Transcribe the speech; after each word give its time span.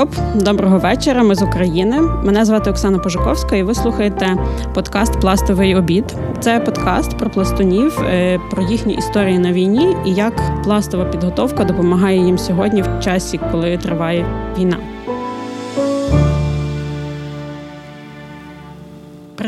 Скоп, 0.00 0.14
доброго 0.34 0.78
вечора. 0.78 1.22
Ми 1.22 1.34
з 1.34 1.42
України. 1.42 2.00
Мене 2.00 2.44
звати 2.44 2.70
Оксана 2.70 2.98
Пожуковська, 2.98 3.56
і 3.56 3.62
ви 3.62 3.74
слухаєте 3.74 4.36
подкаст 4.74 5.20
Пластовий 5.20 5.76
обід. 5.76 6.04
Це 6.40 6.60
подкаст 6.60 7.18
про 7.18 7.30
пластунів, 7.30 8.00
е, 8.00 8.38
про 8.50 8.62
їхні 8.62 8.94
історії 8.94 9.38
на 9.38 9.52
війні 9.52 9.96
і 10.06 10.14
як 10.14 10.62
пластова 10.64 11.04
підготовка 11.04 11.64
допомагає 11.64 12.18
їм 12.18 12.38
сьогодні 12.38 12.82
в 12.82 13.00
часі, 13.00 13.40
коли 13.52 13.78
триває 13.78 14.26
війна. 14.58 14.76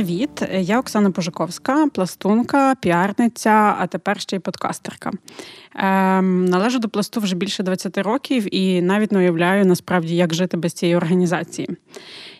Привіт, 0.02 0.42
я 0.52 0.80
Оксана 0.80 1.10
Пожиковська, 1.10 1.86
пластунка, 1.94 2.74
піарниця, 2.74 3.76
а 3.78 3.86
тепер 3.86 4.20
ще 4.20 4.36
й 4.36 4.38
подкастерка. 4.38 5.10
Ем, 5.74 6.44
Належу 6.44 6.78
до 6.78 6.88
пласту 6.88 7.20
вже 7.20 7.36
більше 7.36 7.62
20 7.62 7.98
років 7.98 8.54
і 8.54 8.82
навіть 8.82 9.12
не 9.12 9.18
уявляю 9.18 9.66
насправді, 9.66 10.16
як 10.16 10.34
жити 10.34 10.56
без 10.56 10.72
цієї 10.72 10.96
організації. 10.96 11.68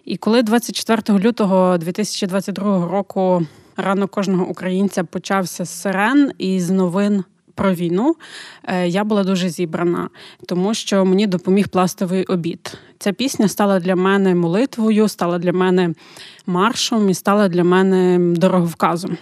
І 0.05 0.17
коли 0.17 0.43
24 0.43 1.19
лютого 1.19 1.79
2022 1.79 2.89
року 2.89 3.47
ранок 3.77 4.11
кожного 4.11 4.47
українця 4.47 5.05
почався 5.05 5.65
з 5.65 5.81
сирен 5.81 6.33
і 6.39 6.61
з 6.61 6.71
новин 6.71 7.25
про 7.55 7.75
війну, 7.75 8.17
е, 8.65 8.89
я 8.89 9.05
була 9.05 9.25
дуже 9.25 9.49
зібрана, 9.49 10.09
тому 10.47 10.75
що 10.75 11.05
мені 11.05 11.27
допоміг 11.27 11.69
пластовий 11.69 12.25
обід. 12.25 12.79
Ця 12.99 13.13
пісня 13.13 13.49
стала 13.49 13.81
для 13.81 13.97
мене 13.97 14.35
молитвою, 14.35 15.09
стала 15.09 15.39
для 15.39 15.53
мене 15.53 15.95
маршом 16.47 17.11
і 17.11 17.15
стала 17.15 17.49
для 17.49 17.65
мене 17.65 18.19
дороговказом. 18.37 19.17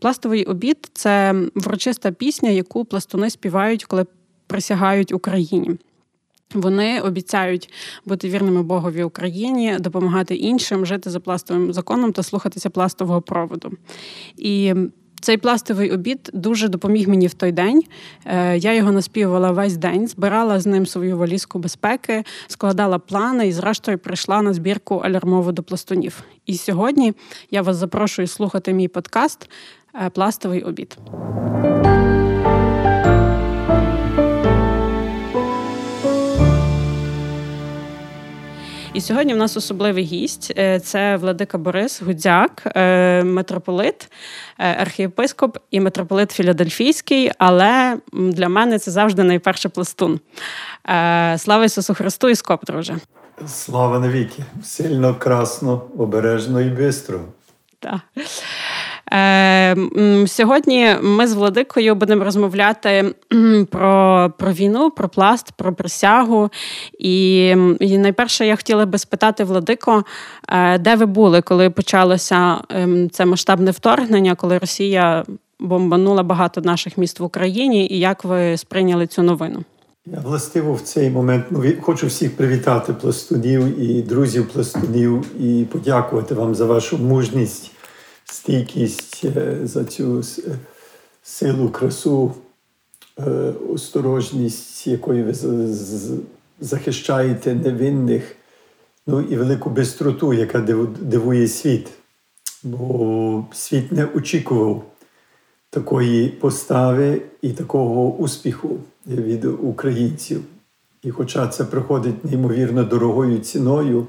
Пластовий 0.00 0.44
обід 0.44 0.90
це 0.92 1.34
врочиста 1.54 2.12
пісня, 2.12 2.50
яку 2.50 2.84
пластуни 2.84 3.30
співають, 3.30 3.84
коли 3.84 4.06
присягають 4.46 5.12
Україні. 5.12 5.76
Вони 6.54 7.00
обіцяють 7.00 7.72
бути 8.04 8.28
вірними 8.28 8.62
Богові 8.62 9.02
Україні, 9.02 9.76
допомагати 9.80 10.34
іншим, 10.36 10.86
жити 10.86 11.10
за 11.10 11.20
пластовим 11.20 11.72
законом 11.72 12.12
та 12.12 12.22
слухатися 12.22 12.70
пластового 12.70 13.22
проводу. 13.22 13.72
І 14.36 14.74
цей 15.24 15.36
пластовий 15.36 15.90
обід 15.90 16.30
дуже 16.32 16.68
допоміг 16.68 17.08
мені 17.08 17.26
в 17.26 17.34
той 17.34 17.52
день. 17.52 17.82
Е, 18.24 18.58
я 18.58 18.74
його 18.74 18.92
наспівувала 18.92 19.50
весь 19.50 19.76
день, 19.76 20.08
збирала 20.08 20.60
з 20.60 20.66
ним 20.66 20.86
свою 20.86 21.18
валізку 21.18 21.58
безпеки, 21.58 22.24
складала 22.46 22.98
плани 22.98 23.48
і, 23.48 23.52
зрештою, 23.52 23.98
прийшла 23.98 24.42
на 24.42 24.52
збірку 24.52 24.96
алярмову 24.96 25.52
до 25.52 25.62
пластунів. 25.62 26.22
І 26.46 26.56
сьогодні 26.56 27.12
я 27.50 27.62
вас 27.62 27.76
запрошую 27.76 28.28
слухати 28.28 28.72
мій 28.72 28.88
подкаст 28.88 29.50
е, 29.94 30.10
Пластовий 30.10 30.62
обід. 30.62 30.98
І 38.94 39.00
сьогодні 39.00 39.34
в 39.34 39.36
нас 39.36 39.56
особливий 39.56 40.04
гість 40.04 40.52
е, 40.58 40.80
це 40.80 41.16
Владика 41.16 41.58
Борис 41.58 42.02
Гудзяк, 42.02 42.62
е, 42.66 43.24
митрополит, 43.24 44.10
е, 44.58 44.76
архієпископ 44.80 45.58
і 45.70 45.80
митрополит 45.80 46.30
Філадельфійський. 46.30 47.30
Але 47.38 47.98
для 48.12 48.48
мене 48.48 48.78
це 48.78 48.90
завжди 48.90 49.22
найперше 49.22 49.68
пластун. 49.68 50.20
Слава 51.36 51.64
Ісусу 51.64 51.94
Христу 51.94 52.28
і 52.28 52.34
скоп, 52.34 52.64
друже. 52.64 52.96
Слава 53.46 53.98
навіки! 53.98 54.44
Сильно, 54.64 55.14
красно, 55.14 55.82
обережно 55.98 56.60
і 56.60 56.68
бистро. 56.68 57.20
Так. 57.80 58.00
Е, 59.14 59.76
Сьогодні 60.26 60.88
ми 61.02 61.26
з 61.26 61.32
Владикою 61.32 61.94
будемо 61.94 62.24
розмовляти 62.24 63.14
про 63.70 64.32
про 64.38 64.52
війну, 64.52 64.90
про 64.90 65.08
пласт, 65.08 65.52
про 65.52 65.74
присягу. 65.74 66.50
І, 66.98 67.46
і 67.80 67.98
найперше 67.98 68.46
я 68.46 68.56
хотіла 68.56 68.86
би 68.86 68.98
спитати 68.98 69.44
Владико, 69.44 70.04
е, 70.48 70.78
де 70.78 70.96
ви 70.96 71.06
були, 71.06 71.42
коли 71.42 71.70
почалося 71.70 72.58
ем, 72.68 73.10
це 73.10 73.24
масштабне 73.24 73.70
вторгнення, 73.70 74.34
коли 74.34 74.58
Росія 74.58 75.24
бомбанула 75.60 76.22
багато 76.22 76.60
наших 76.60 76.98
міст 76.98 77.20
в 77.20 77.24
Україні, 77.24 77.86
і 77.86 77.98
як 77.98 78.24
ви 78.24 78.56
сприйняли 78.56 79.06
цю 79.06 79.22
новину? 79.22 79.64
Я 80.06 80.18
властиво 80.20 80.74
в 80.74 80.80
цей 80.80 81.10
момент 81.10 81.44
ну, 81.50 81.64
хочу 81.80 82.06
всіх 82.06 82.36
привітати 82.36 82.92
пластунів 82.92 83.80
і 83.80 84.02
друзів 84.02 84.48
пластунів 84.48 85.24
і 85.40 85.64
подякувати 85.64 86.34
вам 86.34 86.54
за 86.54 86.64
вашу 86.64 86.98
мужність 86.98 87.73
стійкість 88.24 89.24
е, 89.24 89.58
за 89.62 89.84
цю 89.84 90.20
е, 90.20 90.58
силу, 91.22 91.68
красу, 91.68 92.34
е, 93.18 93.52
осторожність, 93.70 94.86
якою 94.86 95.24
ви 95.24 95.34
захищаєте 96.60 97.54
невинних, 97.54 98.36
ну 99.06 99.20
і 99.20 99.36
велику 99.36 99.70
бистроту, 99.70 100.32
яка 100.32 100.60
дивує 101.00 101.48
світ. 101.48 101.88
Бо 102.62 103.46
світ 103.52 103.92
не 103.92 104.06
очікував 104.06 104.84
такої 105.70 106.28
постави 106.28 107.22
і 107.42 107.52
такого 107.52 108.12
успіху 108.12 108.78
від 109.06 109.44
українців. 109.44 110.42
І 111.02 111.10
хоча 111.10 111.48
це 111.48 111.64
проходить 111.64 112.24
неймовірно 112.24 112.84
дорогою 112.84 113.38
ціною, 113.38 114.06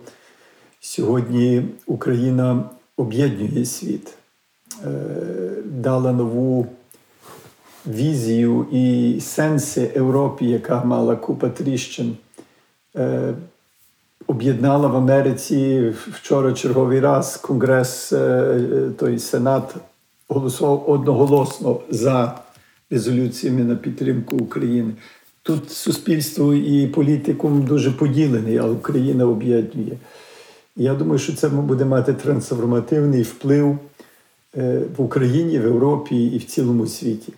сьогодні 0.79 1.65
Україна 1.85 2.69
об'єднує 2.97 3.65
світ, 3.65 4.13
е, 4.85 4.89
дала 5.65 6.11
нову 6.11 6.67
візію 7.87 8.65
і 8.71 9.17
сенси 9.21 9.91
Європі, 9.95 10.45
яка 10.45 10.83
мала 10.83 11.15
купа 11.15 11.49
тріщин. 11.49 12.17
Е, 12.95 13.33
об'єднала 14.27 14.87
в 14.87 14.95
Америці 14.95 15.89
вчора 16.11 16.53
черговий 16.53 16.99
раз 16.99 17.37
Конгрес, 17.37 18.13
е, 18.13 18.59
той 18.99 19.19
Сенат 19.19 19.75
голосував 20.27 20.89
одноголосно 20.89 21.79
за 21.89 22.39
резолюціями 22.91 23.63
на 23.63 23.75
підтримку 23.75 24.37
України. 24.37 24.93
Тут 25.43 25.71
суспільство 25.71 26.53
і 26.53 26.87
політикум 26.87 27.65
дуже 27.65 27.91
поділений, 27.91 28.57
а 28.57 28.65
Україна 28.65 29.25
об'єднує. 29.25 29.97
Я 30.77 30.93
думаю, 30.95 31.19
що 31.19 31.33
це 31.33 31.49
буде 31.49 31.85
мати 31.85 32.13
трансформативний 32.13 33.21
вплив 33.21 33.77
е, 34.57 34.81
в 34.97 35.01
Україні, 35.01 35.59
в 35.59 35.63
Європі 35.63 36.25
і 36.25 36.37
в 36.37 36.45
цілому 36.45 36.87
світі. 36.87 37.33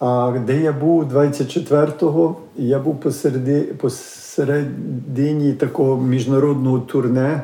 А 0.00 0.38
де 0.46 0.60
я 0.60 0.72
був 0.72 1.12
24-го, 1.12 2.36
я 2.56 2.78
був 2.78 3.00
посереди, 3.00 3.60
посередині 3.60 5.52
такого 5.52 6.02
міжнародного 6.02 6.80
турне, 6.80 7.42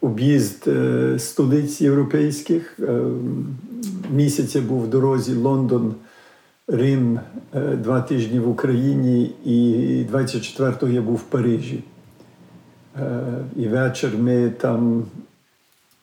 об'їзд 0.00 0.68
е, 0.68 1.18
столиць 1.18 1.80
європейських. 1.80 2.80
Е, 2.80 3.00
місяця 4.10 4.60
був 4.60 4.82
в 4.82 4.88
дорозі 4.88 5.34
Лондон, 5.34 5.94
Рим, 6.68 7.20
два 7.52 8.00
тижні 8.00 8.40
в 8.40 8.48
Україні, 8.48 9.34
і 9.44 10.04
24-го 10.12 10.88
я 10.88 11.02
був 11.02 11.16
в 11.16 11.22
Парижі. 11.22 11.84
Е, 13.00 13.20
і 13.56 13.68
вечір 13.68 14.10
ми 14.18 14.50
там 14.50 15.04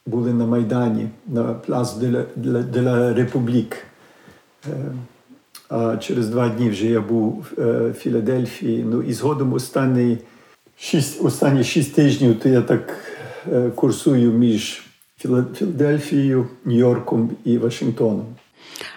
були 0.05 0.33
на 0.33 0.45
Майдані, 0.45 1.07
на 1.27 1.43
Плас 1.43 1.97
де 2.35 2.81
ла 2.81 3.13
Републік. 3.13 3.77
Е, 4.67 4.71
а 5.69 5.97
через 5.97 6.29
два 6.29 6.49
дні 6.49 6.69
вже 6.69 6.85
я 6.85 7.01
був 7.01 7.45
в 7.57 7.61
е, 7.61 7.93
Філадельфії. 7.93 8.83
Ну 8.83 9.01
і 9.01 9.13
згодом 9.13 9.53
останні 9.53 10.17
шість, 10.77 11.21
останні 11.23 11.63
шість 11.63 11.95
тижнів 11.95 12.39
то 12.39 12.49
я 12.49 12.61
так 12.61 12.97
курсую 13.75 14.31
між 14.31 14.83
Філадельфією, 15.17 16.47
Нью-Йорком 16.65 17.29
і 17.45 17.57
Вашингтоном. 17.57 18.25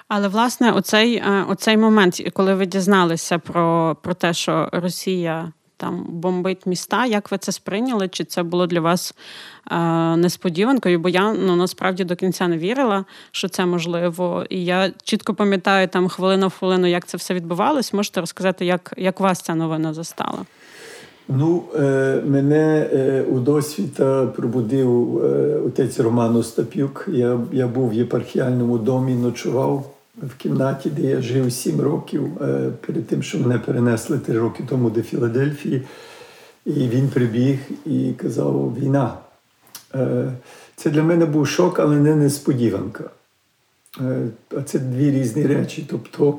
Але 0.08 0.28
власне, 0.28 0.72
оцей 0.72 1.22
оцей 1.48 1.76
момент, 1.76 2.30
коли 2.32 2.54
ви 2.54 2.66
дізналися 2.66 3.38
про, 3.38 3.96
про 4.02 4.14
те, 4.14 4.32
що 4.32 4.68
Росія 4.72 5.52
там 5.76 6.06
бомбить 6.08 6.66
міста. 6.66 7.06
Як 7.06 7.30
ви 7.30 7.38
це 7.38 7.52
сприйняли? 7.52 8.08
Чи 8.08 8.24
це 8.24 8.42
було 8.42 8.66
для 8.66 8.80
вас 8.80 9.14
е, 9.70 9.76
несподіванкою? 10.16 10.98
Бо 10.98 11.08
я 11.08 11.32
ну 11.32 11.56
насправді 11.56 12.04
до 12.04 12.16
кінця 12.16 12.48
не 12.48 12.58
вірила, 12.58 13.04
що 13.30 13.48
це 13.48 13.66
можливо. 13.66 14.46
І 14.50 14.64
я 14.64 14.92
чітко 15.04 15.34
пам'ятаю 15.34 15.88
там 15.88 16.08
хвилина 16.08 16.46
в 16.46 16.58
хвилину, 16.58 16.86
як 16.86 17.06
це 17.06 17.16
все 17.16 17.34
відбувалось. 17.34 17.92
Можете 17.92 18.20
розказати, 18.20 18.66
як 18.66 18.92
як 18.96 19.20
вас 19.20 19.40
ця 19.40 19.54
новина 19.54 19.94
застала? 19.94 20.38
Ну, 21.28 21.62
е, 21.74 22.22
мене 22.26 22.90
е, 22.92 23.22
у 23.22 23.38
досвіта 23.38 24.26
пробудив 24.26 25.18
е, 25.24 25.60
отець 25.66 26.00
Роман 26.00 26.36
Остапюк. 26.36 27.08
Я 27.12 27.40
я 27.52 27.66
був 27.66 27.88
в 27.90 27.94
єпархіальному 27.94 28.78
домі, 28.78 29.14
ночував 29.14 29.95
в 30.22 30.36
кімнаті, 30.36 30.90
де 30.90 31.02
я 31.02 31.22
жив 31.22 31.52
сім 31.52 31.80
років, 31.80 32.42
е, 32.42 32.70
перед 32.86 33.06
тим, 33.06 33.22
що 33.22 33.38
мене 33.38 33.58
перенесли 33.58 34.18
три 34.18 34.38
роки 34.38 34.64
тому 34.68 34.90
до 34.90 35.02
Філадельфії. 35.02 35.82
І 36.64 36.88
він 36.88 37.08
прибіг 37.08 37.58
і 37.86 38.12
казав: 38.12 38.74
війна. 38.80 39.18
Е, 39.94 40.32
це 40.76 40.90
для 40.90 41.02
мене 41.02 41.26
був 41.26 41.48
шок, 41.48 41.78
але 41.78 41.96
не 41.96 42.16
несподіванка. 42.16 43.04
Е, 44.00 44.28
а 44.56 44.62
це 44.62 44.78
дві 44.78 45.10
різні 45.10 45.46
речі. 45.46 45.86
Тобто 45.90 46.38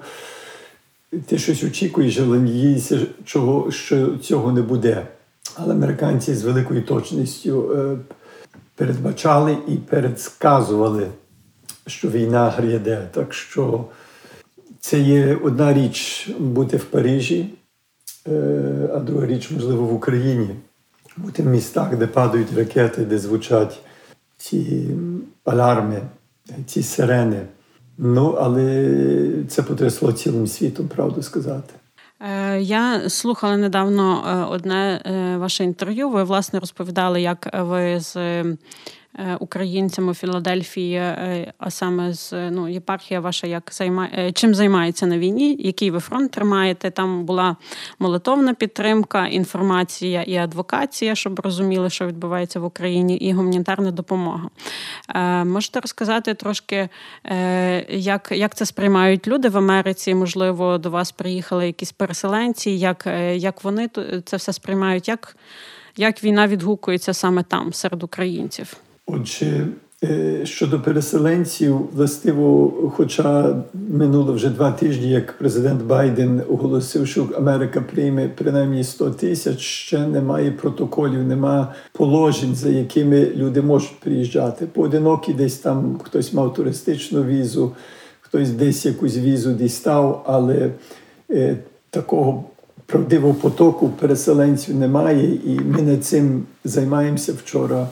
ти 1.25 1.37
щось 1.37 1.63
очікуєш, 1.63 2.19
але 2.19 2.39
надієшся, 2.39 2.99
що 3.69 4.17
цього 4.21 4.51
не 4.51 4.61
буде. 4.61 5.07
Але 5.55 5.73
американці 5.73 6.35
з 6.35 6.43
великою 6.43 6.83
точністю 6.83 7.77
передбачали 8.75 9.57
і 9.67 9.75
передсказували, 9.75 11.07
що 11.87 12.09
війна 12.09 12.49
гряде. 12.49 13.07
Так 13.11 13.33
що 13.33 13.85
це 14.79 14.99
є 14.99 15.35
одна 15.43 15.73
річ 15.73 16.29
бути 16.39 16.77
в 16.77 16.83
Парижі, 16.83 17.49
е, 18.27 18.89
а 18.93 18.99
друга 18.99 19.25
річ, 19.25 19.51
можливо, 19.51 19.85
в 19.85 19.93
Україні. 19.93 20.49
Бути 21.17 21.43
в 21.43 21.45
містах, 21.45 21.95
де 21.95 22.07
падають 22.07 22.53
ракети, 22.57 23.05
де 23.05 23.19
звучать 23.19 23.79
ці 24.37 24.89
аларми, 25.43 26.01
ці 26.65 26.83
сирени. 26.83 27.41
Ну, 27.97 28.31
але 28.31 29.43
це 29.47 29.63
потрясло 29.63 30.11
цілим 30.11 30.47
світом, 30.47 30.87
правду 30.87 31.21
сказати. 31.21 31.73
Е, 32.19 32.61
я 32.61 33.09
слухала 33.09 33.57
недавно 33.57 34.23
е, 34.27 34.53
одне 34.53 35.01
ваше 35.39 35.63
інтерв'ю. 35.63 36.09
Ви 36.09 36.23
власне 36.23 36.59
розповідали, 36.59 37.21
як 37.21 37.49
ви 37.53 37.99
з 37.99 38.43
українцями 39.39 40.13
Філадельфії, 40.13 40.95
е, 40.95 41.53
а 41.57 41.71
саме 41.71 42.13
з 42.13 42.51
ну, 42.51 42.67
єпархія 42.67 43.19
ваша 43.19 43.47
як 43.47 43.69
займає 43.71 44.11
е, 44.17 44.31
чим 44.31 44.55
займається 44.55 45.05
на 45.05 45.17
війні, 45.17 45.57
який 45.59 45.91
ви 45.91 45.99
фронт 45.99 46.31
тримаєте? 46.31 46.91
Там 46.91 47.25
була 47.25 47.55
молитовна 47.99 48.53
підтримка, 48.53 49.27
інформація 49.27 50.23
і 50.23 50.35
адвокація, 50.35 51.15
щоб 51.15 51.39
розуміли, 51.39 51.89
що 51.89 52.07
відбувається 52.07 52.59
в 52.59 52.65
Україні, 52.65 53.17
і 53.17 53.33
гуманітарна 53.33 53.91
допомога. 53.91 54.49
Можете 55.45 55.79
розказати 55.79 56.33
трошки, 56.33 56.89
як 57.89 58.31
як 58.31 58.55
це 58.55 58.65
сприймають 58.65 59.27
люди 59.27 59.49
в 59.49 59.57
Америці? 59.57 60.15
Можливо, 60.15 60.77
до 60.77 60.89
вас 60.89 61.11
приїхали 61.11 61.67
якісь 61.67 61.91
переселенці, 61.91 62.71
як 62.71 63.07
як 63.35 63.63
вони 63.63 63.89
це 64.25 64.37
все 64.37 64.53
сприймають? 64.53 65.07
Як 65.07 65.37
як 65.97 66.23
війна 66.23 66.47
відгукується 66.47 67.13
саме 67.13 67.43
там, 67.43 67.73
серед 67.73 68.03
українців? 68.03 68.77
Отже, 69.07 69.67
е, 70.03 70.45
щодо 70.45 70.81
переселенців, 70.81 71.89
властиво, 71.93 72.73
хоча 72.95 73.55
минуло 73.89 74.33
вже 74.33 74.49
два 74.49 74.71
тижні, 74.71 75.09
як 75.09 75.37
президент 75.37 75.83
Байден 75.83 76.41
оголосив, 76.49 77.07
що 77.07 77.27
Америка 77.37 77.81
прийме 77.81 78.29
принаймні 78.37 78.83
100 78.83 79.11
тисяч, 79.11 79.59
ще 79.59 80.07
немає 80.07 80.51
протоколів, 80.51 81.23
немає 81.23 81.67
положень, 81.91 82.55
за 82.55 82.69
якими 82.69 83.25
люди 83.25 83.61
можуть 83.61 83.99
приїжджати. 83.99 84.65
Поодинокі 84.65 85.33
десь 85.33 85.57
там 85.57 85.99
хтось 86.03 86.33
мав 86.33 86.53
туристичну 86.53 87.23
візу, 87.23 87.71
хтось 88.21 88.49
десь 88.49 88.85
якусь 88.85 89.17
візу 89.17 89.53
дістав, 89.53 90.23
але 90.27 90.71
е, 91.31 91.57
такого. 91.89 92.43
Правдивого 92.85 93.33
потоку 93.33 93.89
переселенців 93.89 94.75
немає, 94.75 95.33
і 95.45 95.59
ми 95.59 95.81
над 95.81 96.05
цим 96.05 96.43
займаємося 96.63 97.33
вчора. 97.33 97.87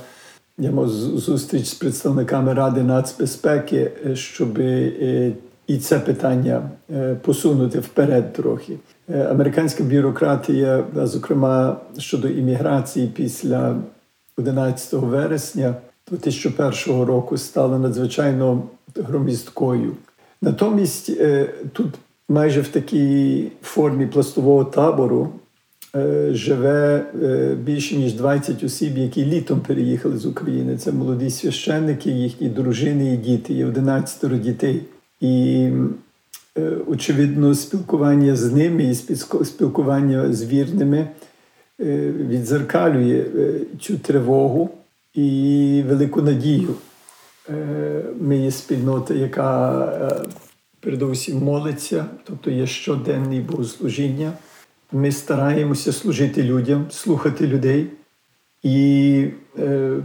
Зустріч 0.57 1.66
з 1.66 1.74
представниками 1.74 2.54
Ради 2.54 2.84
нацбезпеки, 2.84 3.92
е, 4.06 4.16
щоб 4.16 4.60
е, 4.60 5.31
і 5.68 5.78
це 5.78 6.00
питання 6.00 6.69
е, 6.92 7.16
посунути 7.16 7.80
вперед 7.80 8.34
трохи. 8.34 8.78
Американська 9.30 9.84
бюрократія, 9.84 10.84
зокрема 11.04 11.78
щодо 11.98 12.28
імміграції 12.28 13.07
після 13.07 13.75
11 14.38 14.94
вересня 14.94 15.75
2001 16.10 17.04
року, 17.04 17.38
стала 17.38 17.80
надзвичайно 17.80 18.63
громісткою. 18.96 19.96
Натомість 20.42 21.12
тут 21.74 21.88
майже 22.30 22.62
в 22.62 22.68
такій 22.68 23.52
формі 23.62 24.07
пластового 24.07 24.63
табору 24.66 25.30
живе 26.31 27.06
е, 27.24 27.56
більше 27.56 27.95
ніж 27.95 28.13
20 28.13 28.63
осіб, 28.63 28.97
які 28.97 29.25
літом 29.25 29.59
переїхали 29.59 30.18
з 30.18 30.25
України. 30.25 30.77
Це 30.77 30.92
молоді 30.92 31.30
священники, 31.30 32.09
їхні 32.09 32.50
дружини 32.50 33.13
і 33.13 33.18
діти, 33.18 33.53
є 33.53 33.65
11 33.65 34.42
дітей. 34.42 34.81
І 35.21 35.68
е, 36.57 36.71
очевидно, 36.88 37.56
спілкування 37.56 38.36
з 38.36 38.53
ними 38.53 38.83
і 38.83 38.95
спілкування 39.45 40.33
з 40.33 40.45
вірними 40.45 41.07
відзеркалює 42.30 43.25
цю 43.81 43.97
тривогу 43.97 44.69
і 45.13 45.83
велику 45.88 46.21
надію. 46.21 46.75
Ми 48.19 48.38
є 48.38 48.51
спільнота, 48.51 49.13
яка 49.13 50.25
передусім 50.80 51.38
молиться, 51.38 52.06
тобто 52.24 52.51
є 52.51 52.68
щоденні 52.68 53.39
богослужіння. 53.39 54.33
Ми 54.92 55.12
стараємося 55.12 55.94
служити 55.94 56.44
людям, 56.44 56.86
слухати 56.90 57.48
людей 57.48 57.88
і 58.64 59.28
е, 59.60 59.98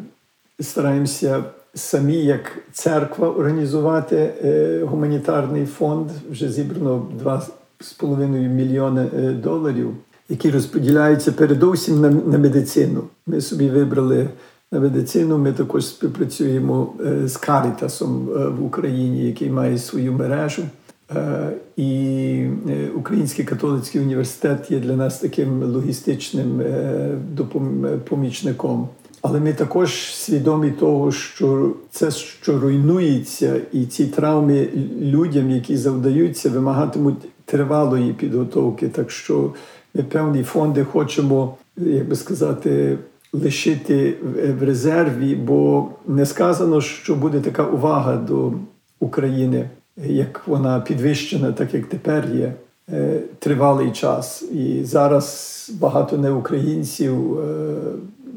стараємося 0.60 1.44
самі, 1.74 2.16
як 2.16 2.58
церква, 2.72 3.28
організувати 3.28 4.16
е, 4.44 4.80
гуманітарний 4.84 5.66
фонд. 5.66 6.10
Вже 6.30 6.48
зібрано 6.48 7.06
2,5 7.24 8.28
мільйони 8.48 9.06
е, 9.16 9.32
доларів, 9.32 9.96
які 10.28 10.50
розподіляються 10.50 11.32
передусім 11.32 12.00
на, 12.00 12.10
на 12.10 12.38
медицину. 12.38 13.04
Ми 13.26 13.40
собі 13.40 13.68
вибрали 13.68 14.28
на 14.72 14.80
медицину. 14.80 15.38
Ми 15.38 15.52
також 15.52 15.86
співпрацюємо 15.86 16.92
е, 17.06 17.28
з 17.28 17.36
Карітасом 17.36 18.28
е, 18.30 18.48
в 18.48 18.64
Україні, 18.64 19.26
який 19.26 19.50
має 19.50 19.78
свою 19.78 20.12
мережу. 20.12 20.62
Е, 21.16 21.50
і 21.76 22.46
е, 22.70 22.88
Український 22.96 23.44
католицький 23.44 24.00
університет 24.00 24.70
є 24.70 24.78
для 24.78 24.96
нас 24.96 25.18
таким 25.18 25.62
логістичним 25.62 26.60
е, 26.60 27.18
помічником. 28.08 28.88
Але 29.22 29.40
ми 29.40 29.52
також 29.52 30.14
свідомі 30.14 30.70
того, 30.70 31.12
що 31.12 31.74
це, 31.90 32.10
що 32.10 32.60
руйнується, 32.60 33.60
і 33.72 33.86
ці 33.86 34.06
травми 34.06 34.68
людям, 35.00 35.50
які 35.50 35.76
завдаються, 35.76 36.50
вимагатимуть 36.50 37.44
тривалої 37.44 38.12
підготовки. 38.12 38.88
Так 38.88 39.10
що 39.10 39.52
ми 39.94 40.02
певні 40.02 40.42
фонди 40.42 40.84
хочемо, 40.84 41.56
як 41.76 42.08
би 42.08 42.16
сказати, 42.16 42.98
лишити 43.32 44.14
в 44.60 44.64
резерві, 44.64 45.34
бо 45.34 45.88
не 46.06 46.26
сказано, 46.26 46.80
що 46.80 47.14
буде 47.14 47.40
така 47.40 47.64
увага 47.64 48.16
до 48.16 48.52
України 49.00 49.68
як 50.06 50.42
вона 50.46 50.80
підвищена, 50.80 51.52
так 51.52 51.74
як 51.74 51.86
тепер 51.86 52.28
є 52.34 52.52
е, 52.92 53.20
тривалий 53.38 53.90
час. 53.90 54.42
І 54.42 54.84
зараз 54.84 55.70
багато 55.80 56.18
неукраїнців 56.18 57.38
е, 57.38 57.74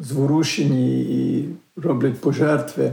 зворушені 0.01 1.01
і 1.01 1.50
роблять 1.75 2.22
пожертви, 2.22 2.91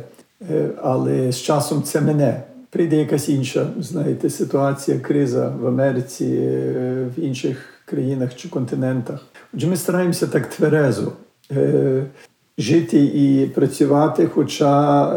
е, 0.50 0.71
але 0.83 1.33
з 1.33 1.43
часом 1.43 1.83
це 1.83 2.00
мене. 2.00 2.43
Прийде 2.73 2.97
якась 2.97 3.29
інша, 3.29 3.67
знаєте, 3.81 4.31
ситуація, 4.31 4.99
криза 4.99 5.52
в 5.61 5.67
Америці, 5.67 6.25
в 7.17 7.19
інших 7.19 7.64
країнах 7.85 8.35
чи 8.37 8.49
континентах. 8.49 9.26
Отже, 9.55 9.67
ми 9.67 9.76
стараємося 9.76 10.26
так 10.26 10.47
тверезо 10.47 11.12
жити 12.59 13.05
і 13.05 13.47
працювати, 13.55 14.26
хоча 14.26 15.09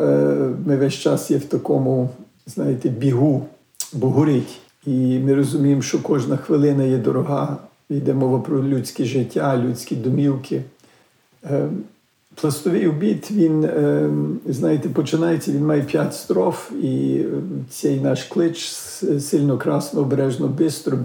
ми 0.66 0.78
весь 0.78 0.94
час 0.94 1.32
є 1.32 1.38
в 1.38 1.46
такому 1.46 2.10
знаєте, 2.48 2.90
бігу, 2.90 3.46
бо 3.94 4.10
горить. 4.10 4.60
І 4.86 5.20
ми 5.20 5.36
розуміємо, 5.36 5.82
що 5.82 6.02
кожна 6.02 6.38
хвилина 6.38 6.84
є 6.84 6.98
дорога. 6.98 7.58
Йде 7.90 8.14
мова 8.14 8.40
про 8.40 8.64
людське 8.64 9.06
життя, 9.06 9.58
людські 9.58 9.96
домівки. 9.96 10.62
Ем, 11.44 11.84
пластовий 12.36 12.88
обід, 12.88 13.28
він, 13.32 13.64
ем, 13.64 14.40
знаєте, 14.46 14.90
починається, 14.90 15.52
він 15.52 15.66
має 15.66 15.82
п'ять 15.82 16.16
строф, 16.16 16.72
і 16.84 17.20
ем, 17.20 17.66
цей 17.70 18.00
наш 18.00 18.24
клич 18.24 18.66
сильно 19.20 19.58
красно, 19.58 20.02
обережно, 20.02 20.48
бистро. 20.48 20.98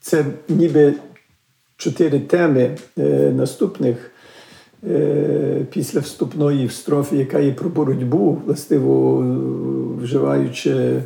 Це 0.00 0.24
ніби 0.48 0.94
чотири 1.76 2.20
теми 2.20 2.76
е, 2.98 3.32
наступних 3.36 4.11
після 5.70 6.00
вступної 6.00 6.68
строфи, 6.68 7.16
яка 7.16 7.38
є 7.38 7.52
про 7.52 7.70
боротьбу, 7.70 8.42
властиво 8.46 9.18
вживаючи 10.02 11.02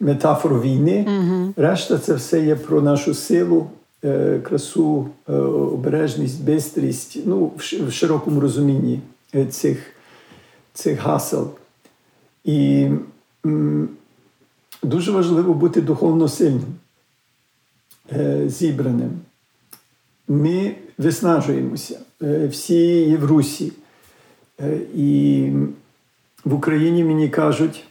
метафору 0.00 0.60
війни. 0.60 1.06
Угу. 1.08 1.54
Решта 1.56 1.98
це 1.98 2.14
все 2.14 2.44
є 2.44 2.56
про 2.56 2.82
нашу 2.82 3.14
силу, 3.14 3.66
е, 4.04 4.40
красу, 4.42 5.08
е, 5.28 5.32
обережність, 5.32 6.44
бистрість, 6.44 7.18
ну, 7.26 7.52
в 7.86 7.90
широкому 7.90 8.40
розумінні 8.40 9.00
цих, 9.50 9.92
цих 10.74 11.00
гасел. 11.00 11.50
І 12.44 12.88
дуже 14.82 15.12
важливо 15.12 15.54
бути 15.54 15.80
духовно 15.80 16.28
сильним, 16.28 16.74
зібраним. 18.46 19.10
Ми 20.28 20.74
виснажуємося. 20.98 22.00
Е, 22.22 22.46
всі 22.46 23.16
в 23.16 23.24
Русі. 23.24 23.72
Е, 24.60 24.78
і 24.94 25.50
в 26.44 26.54
Україні 26.54 27.04
мені 27.04 27.28
кажуть, 27.28 27.84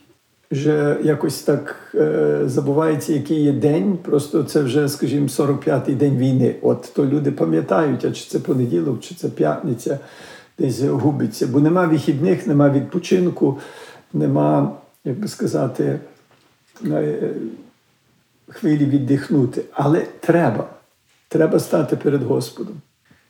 вже 0.51 0.97
якось 1.03 1.41
так 1.41 1.75
е, 1.95 2.41
забувається, 2.45 3.13
який 3.13 3.43
є 3.43 3.51
день. 3.51 3.97
Просто 3.97 4.43
це 4.43 4.61
вже, 4.61 4.89
скажімо, 4.89 5.27
45-й 5.27 5.95
день 5.95 6.17
війни. 6.17 6.55
От 6.61 6.91
то 6.95 7.05
люди 7.05 7.31
пам'ятають, 7.31 8.05
а 8.05 8.11
чи 8.11 8.25
це 8.25 8.39
понеділок, 8.39 9.01
чи 9.01 9.15
це 9.15 9.29
п'ятниця, 9.29 9.99
десь 10.59 10.81
губиться. 10.81 11.47
Бо 11.47 11.59
нема 11.59 11.85
вихідних, 11.85 12.47
нема 12.47 12.69
відпочинку, 12.69 13.59
нема, 14.13 14.71
як 15.05 15.19
би 15.19 15.27
сказати, 15.27 15.99
хвилі 18.49 18.85
віддихнути. 18.85 19.61
Але 19.73 20.05
треба. 20.19 20.74
Треба 21.29 21.59
стати 21.59 21.95
перед 21.95 22.23
Господом. 22.23 22.75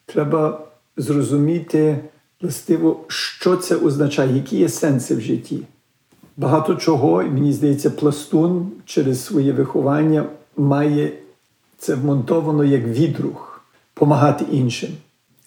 Треба 0.06 0.68
зрозуміти 0.98 2.00
властиво, 2.42 3.00
що 3.08 3.56
це 3.56 3.76
означає, 3.76 4.36
які 4.36 4.58
є 4.58 4.70
сенси 4.70 5.16
в 5.16 5.22
житті. 5.22 5.64
Багато 6.38 6.76
чого, 6.76 7.24
і 7.24 7.30
мені 7.30 7.54
здається, 7.54 7.90
пластун 7.90 8.72
через 8.86 9.26
своє 9.26 9.52
виховання 9.52 10.26
має 10.58 11.12
це 11.78 11.96
вмонтовано 11.96 12.64
як 12.64 12.84
відрух, 12.84 13.62
допомагати 13.96 14.46
іншим. 14.52 14.90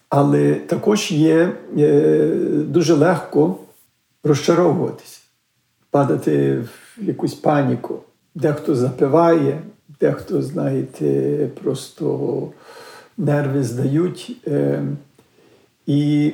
Але 0.09 0.55
також 0.55 1.12
є 1.12 1.52
е, 1.78 2.26
дуже 2.67 2.95
легко 2.95 3.57
розчаровуватися, 4.25 5.21
падати 5.90 6.57
в 6.57 7.02
якусь 7.02 7.35
паніку. 7.35 7.99
Дехто 8.35 8.75
запиває, 8.75 9.62
дехто, 10.00 10.43
знаєте, 10.43 11.49
просто 11.62 12.49
нерви 13.19 13.62
здають. 13.62 14.37
Е, 14.47 14.83
і 15.87 16.33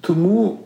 тому 0.00 0.58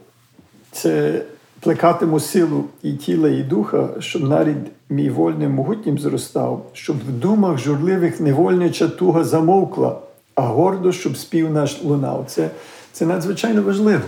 це 0.72 1.22
плекатиму 1.60 2.20
силу 2.20 2.64
і 2.82 2.92
тіла, 2.92 3.28
і 3.28 3.42
духа, 3.42 3.88
щоб 3.98 4.28
навіть 4.28 4.56
мій 4.88 5.10
вольним 5.10 5.52
могутнім 5.52 5.98
зростав, 5.98 6.70
щоб 6.72 6.96
в 6.96 7.12
думах 7.12 7.58
журливих 7.58 8.20
невольнича 8.20 8.88
туга 8.88 9.24
замовкла, 9.24 10.00
а 10.34 10.42
гордо, 10.42 10.92
щоб 10.92 11.16
спів 11.16 11.50
наш 11.50 11.82
лунав. 11.82 12.24
Це, 12.28 12.50
Це 12.92 13.06
надзвичайно 13.06 13.62
важливо. 13.62 14.04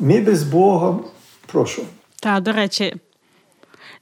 Ми 0.00 0.20
без 0.20 0.42
Бога, 0.42 0.98
прошу. 1.46 1.82
Так, 2.22 2.42
до 2.42 2.52
речі. 2.52 2.94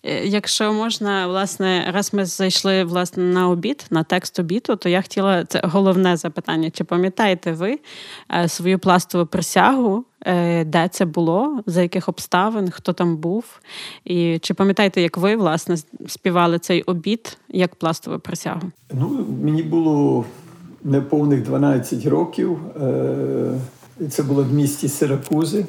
Е, 0.02 0.26
якщо 0.26 0.72
можна, 0.72 1.26
власне, 1.26 1.90
раз 1.94 2.14
ми 2.14 2.24
зайшли 2.24 2.84
власне 2.84 3.22
на 3.22 3.48
обід, 3.48 3.86
на 3.90 4.04
текст 4.04 4.38
обіду, 4.38 4.76
то 4.76 4.88
я 4.88 5.02
хотіла 5.02 5.44
це 5.44 5.60
головне 5.64 6.16
запитання: 6.16 6.70
чи 6.70 6.84
пам'ятаєте 6.84 7.52
ви 7.52 7.78
е, 8.34 8.48
свою 8.48 8.78
пластову 8.78 9.26
присягу, 9.26 10.04
е, 10.26 10.64
де 10.64 10.88
це 10.88 11.04
було, 11.04 11.62
за 11.66 11.82
яких 11.82 12.08
обставин, 12.08 12.70
хто 12.70 12.92
там 12.92 13.16
був? 13.16 13.44
І 14.04 14.38
чи 14.38 14.54
пам'ятаєте, 14.54 15.02
як 15.02 15.16
ви 15.16 15.36
власне 15.36 15.76
співали 16.06 16.58
цей 16.58 16.82
обід 16.82 17.38
як 17.48 17.74
пластову 17.74 18.18
присягу? 18.18 18.62
Ну, 18.92 19.26
мені 19.42 19.62
було 19.62 20.24
неповних 20.84 21.42
12 21.42 22.06
років. 22.06 22.58
Це 24.10 24.22
було 24.22 24.42
в 24.42 24.52
місті 24.52 24.88
Сиракузи. 24.88 25.66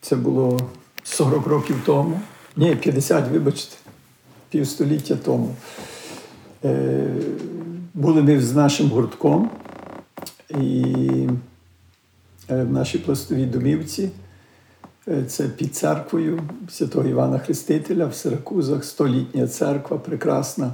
Це 0.00 0.16
було 0.16 0.60
40 1.02 1.46
років 1.46 1.82
тому. 1.86 2.20
Ні, 2.56 2.76
50, 2.76 3.24
вибачте, 3.32 3.76
півстоліття 4.50 5.16
тому. 5.24 5.54
Е, 6.64 7.06
Були 7.94 8.22
ми 8.22 8.40
з 8.40 8.54
нашим 8.54 8.88
гуртком 8.88 9.50
і 10.50 11.28
е, 12.50 12.62
в 12.62 12.72
нашій 12.72 12.98
пластовій 12.98 13.46
домівці. 13.46 14.10
Е, 15.08 15.24
це 15.24 15.48
під 15.48 15.74
церквою 15.76 16.40
Святого 16.70 17.08
Івана 17.08 17.38
Хрестителя 17.38 18.06
в 18.06 18.14
Сиракузах, 18.14 18.84
столітня 18.84 19.48
церква, 19.48 19.98
прекрасна. 19.98 20.72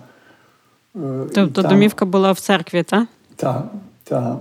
Тобто 1.34 1.62
там, 1.62 1.70
домівка 1.70 2.04
була 2.04 2.32
в 2.32 2.40
церкві, 2.40 2.82
так? 2.82 3.08
Так. 3.36 3.64
Та, 4.04 4.38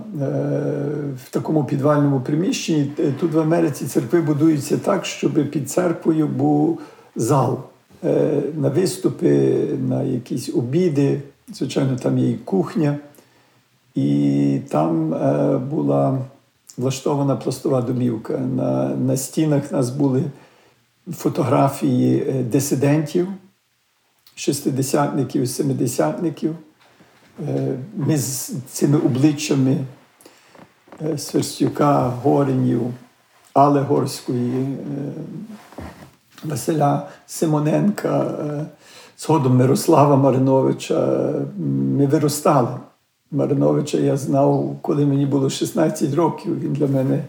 в 1.26 1.30
такому 1.30 1.64
підвальному 1.64 2.20
приміщенні 2.20 2.92
тут 3.20 3.32
в 3.32 3.38
Америці 3.38 3.86
церкви 3.86 4.20
будуються 4.20 4.78
так, 4.78 5.06
щоб 5.06 5.50
під 5.50 5.70
церквою 5.70 6.28
був 6.28 6.80
зал 7.16 7.62
е, 8.04 8.42
на 8.56 8.68
виступи, 8.68 9.66
на 9.88 10.02
якісь 10.02 10.48
обіди. 10.54 11.22
Звичайно, 11.52 11.96
там 11.96 12.18
є 12.18 12.30
і 12.30 12.34
кухня. 12.34 12.98
І 13.94 14.60
там 14.68 15.14
е, 15.14 15.58
була 15.58 16.18
влаштована 16.76 17.36
пластова 17.36 17.82
домівка. 17.82 18.38
На 18.38 18.88
на 18.88 19.16
стінах 19.16 19.72
нас 19.72 19.90
були 19.90 20.24
фотографії 21.12 22.24
е, 22.28 22.42
дисидентів, 22.42 23.28
шестидесятників, 24.34 25.48
семидесятників. 25.48 26.56
Ми 27.96 28.16
з 28.16 28.52
цими 28.72 28.98
обличчями 28.98 29.76
Сверстюка, 31.16 32.08
Горенів, 32.08 32.82
Але 33.52 33.80
Горської, 33.80 34.76
Василя 36.44 37.08
Симоненка, 37.26 38.20
е, 38.20 38.66
згодом 39.18 39.56
Мирослава 39.56 40.16
Мариновича. 40.16 41.32
Ми 41.96 42.06
виростали. 42.06 42.68
Мариновича 43.30 43.98
я 43.98 44.16
знав, 44.16 44.76
коли 44.82 45.06
мені 45.06 45.26
було 45.26 45.50
16 45.50 46.14
років. 46.14 46.60
Він 46.60 46.72
для 46.72 46.86
мене 46.86 47.24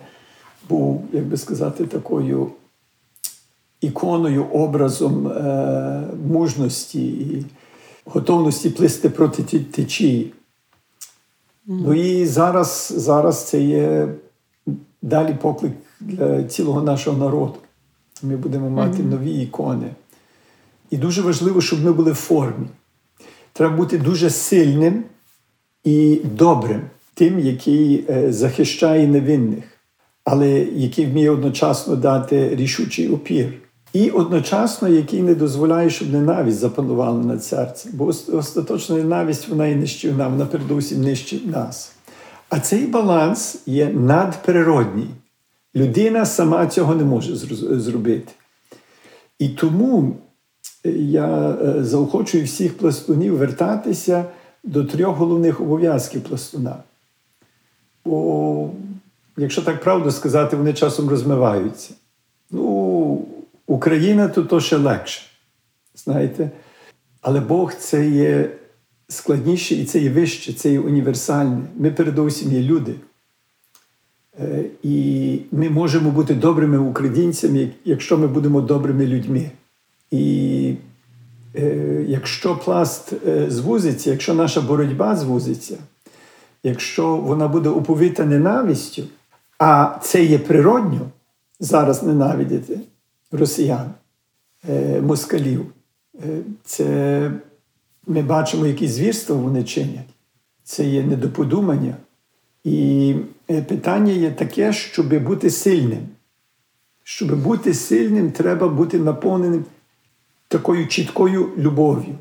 був, 0.70 1.03
як 1.13 1.25
би 1.25 1.38
сказати, 1.38 1.86
такою 1.86 2.51
іконою, 3.82 4.46
образом 4.46 5.27
е, 5.27 6.03
мужності 6.27 7.08
і 7.08 7.46
готовності 8.06 8.70
плисти 8.70 9.10
проти 9.10 9.60
течії. 9.60 10.34
Mm. 11.68 11.82
Ну 11.86 11.94
і 11.94 12.25
зараз, 12.25 12.94
зараз 12.96 13.46
це 13.46 13.62
є 13.62 14.08
далі 15.01 15.38
поклик 15.41 15.74
для 16.00 16.44
цілого 16.44 16.82
нашого 16.82 17.18
народу. 17.18 17.56
Ми 18.24 18.38
будемо 18.38 18.70
мати 18.70 19.04
нові 19.04 19.32
ікони. 19.32 19.88
І 20.90 20.98
дуже 20.98 21.22
важливо, 21.22 21.62
щоб 21.62 21.84
ми 21.84 21.92
були 21.92 22.12
в 22.12 22.16
формі. 22.16 22.68
Треба 23.54 23.75
бути 23.75 23.98
дуже 23.98 24.30
сильним 24.30 25.04
і 25.84 26.22
добрим, 26.24 26.82
тим, 27.13 27.40
який 27.40 28.06
е, 28.10 28.34
захищає 28.34 29.08
невинних, 29.08 29.63
але 30.24 30.50
який 30.60 31.06
вміє 31.06 31.30
одночасно 31.30 31.96
дати 31.96 32.56
рішучий 32.56 33.10
опір. 33.10 33.54
І 33.94 34.10
одночасно, 34.10 34.88
який 34.88 35.22
не 35.22 35.36
дозволяє, 35.36 35.90
щоб 35.90 36.13
ненависть 36.13 36.58
запанувала 36.58 37.24
над 37.24 37.44
серцем. 37.44 37.92
Бо 37.96 38.06
остаточна 38.32 38.96
ненависть 38.96 39.48
вона 39.48 39.68
і 39.68 39.75
нищівна, 39.75 40.28
вона 40.28 40.46
передусім 40.46 41.01
нищить 41.01 41.48
нас. 41.48 41.92
А 42.50 42.60
цей 42.60 42.86
баланс 42.86 43.58
є 43.66 43.90
надприродній. 43.90 45.10
Людина 45.75 46.25
сама 46.25 46.68
цього 46.68 46.96
не 46.96 47.04
може 47.04 47.36
зробити. 47.80 48.32
І 49.40 49.50
тому 49.50 50.16
я 50.84 51.50
е, 51.50 51.84
заохочую 51.84 52.46
всіх 52.46 52.78
пластунів 52.78 53.38
вертатися 53.38 54.25
до 54.63 54.84
трьох 54.84 55.18
головних 55.18 55.62
обов'язків 55.62 56.24
пластуна. 56.24 56.75
Бо, 58.06 58.70
якщо 59.38 59.62
так 59.62 59.84
правду 59.84 60.12
сказати, 60.12 60.56
вони 60.56 60.74
часом 60.74 61.10
розмиваються. 61.10 61.94
Ну, 62.51 63.25
Україна 63.68 64.28
то 64.28 64.44
то 64.44 64.60
ще 64.60 64.78
легше. 64.78 65.22
Знаєте? 65.96 66.51
Але 67.22 67.40
Бог 67.40 67.74
це 67.74 68.10
є 68.10 68.50
складніше 69.08 69.75
і 69.75 69.86
це 69.86 70.00
є 70.00 70.10
вище, 70.10 70.54
це 70.54 70.72
є 70.72 70.80
універсальне. 70.80 71.62
Ми 71.78 71.92
передусім 71.92 72.51
є 72.51 72.62
люди. 72.62 72.96
Е, 74.40 74.66
і 74.84 75.40
ми 75.52 75.70
можемо 75.70 76.12
бути 76.12 76.34
добрими 76.34 76.78
українцями, 76.78 77.72
якщо 77.86 78.18
ми 78.18 78.28
будемо 78.28 78.62
добрими 78.62 79.08
людьми. 79.08 79.52
І 80.12 80.76
е, 81.56 82.06
якщо 82.08 82.58
пласт 82.58 83.14
е, 83.28 83.52
звузиться, 83.52 84.10
якщо 84.10 84.34
наша 84.34 84.62
боротьба 84.62 85.16
звузиться, 85.16 85.78
якщо 86.64 87.16
вона 87.16 87.48
буде 87.48 87.70
уповита 87.70 88.26
ненавистю, 88.26 89.04
а 89.60 90.00
це 90.02 90.24
є 90.24 90.40
природньо 90.40 91.02
зараз 91.60 92.04
ненавидіти 92.04 92.80
росіян, 93.32 93.90
москалів, 95.02 95.66
це 96.64 97.32
ми 98.08 98.22
бачимо, 98.22 98.68
які 98.68 98.88
звірства 98.88 99.36
вони 99.36 99.64
чинять. 99.64 100.10
Це 100.64 100.86
є 100.86 101.04
недоподумання. 101.04 101.96
І 102.64 103.16
питання 103.62 104.13
є 104.13 104.31
таке, 104.31 104.74
щоб 104.74 105.24
бути 105.24 105.50
сильним. 105.50 106.08
Щоб 107.03 107.43
бути 107.43 107.74
сильним, 107.74 108.31
треба 108.31 108.67
бути 108.67 109.00
наповненим 109.00 109.65
такою 110.48 110.88
чіткою 110.88 111.50
любов'ю 111.58 112.15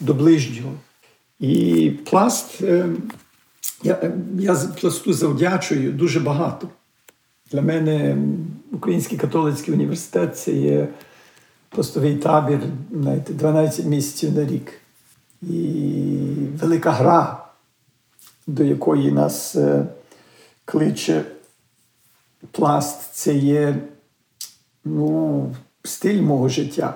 до 0.00 0.14
ближнього. 0.14 0.72
І 1.40 1.90
пласт, 2.04 2.62
е, 2.62 2.86
я 3.82 3.94
е, 4.02 4.12
я 4.38 4.54
пласту 4.54 5.12
завдячую 5.12 5.92
дуже 5.92 6.20
багато. 6.20 6.68
Для 7.52 7.62
мене 7.62 8.16
Український 8.72 9.18
католицький 9.18 9.74
університет 9.74 10.38
це 10.38 10.52
є 10.52 10.88
пластовий 11.68 12.16
табір, 12.16 12.60
знаєте, 12.92 13.32
12 13.32 13.86
місяців 13.86 14.32
на 14.32 14.44
рік. 14.44 14.72
І 15.42 15.78
велика 16.60 16.90
гра, 16.90 17.46
до 18.46 18.64
якої 18.64 19.12
нас 19.12 19.56
е, 19.56 19.86
кличе 20.64 21.24
пласт, 22.50 23.14
це 23.14 23.34
є 23.34 23.76
ну, 24.84 25.54
стиль 25.84 26.22
мого 26.22 26.48
життя. 26.48 26.94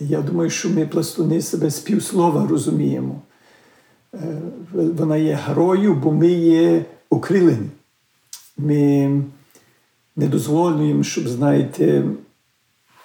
Я 0.00 0.22
думаю, 0.22 0.50
що 0.50 0.70
ми 0.70 0.86
пластуни 0.86 1.42
себе 1.42 1.70
з 1.70 1.78
півслова 1.78 2.46
розуміємо. 2.46 3.20
Е, 4.14 4.18
вона 4.72 5.16
є 5.16 5.34
грою, 5.44 5.94
бо 5.94 6.12
ми 6.12 6.28
є 6.28 6.84
окрилені. 7.10 7.70
Ми 8.58 9.22
не 10.16 10.28
дозволюємо, 10.28 11.02
щоб, 11.02 11.28
знаєте, 11.28 12.04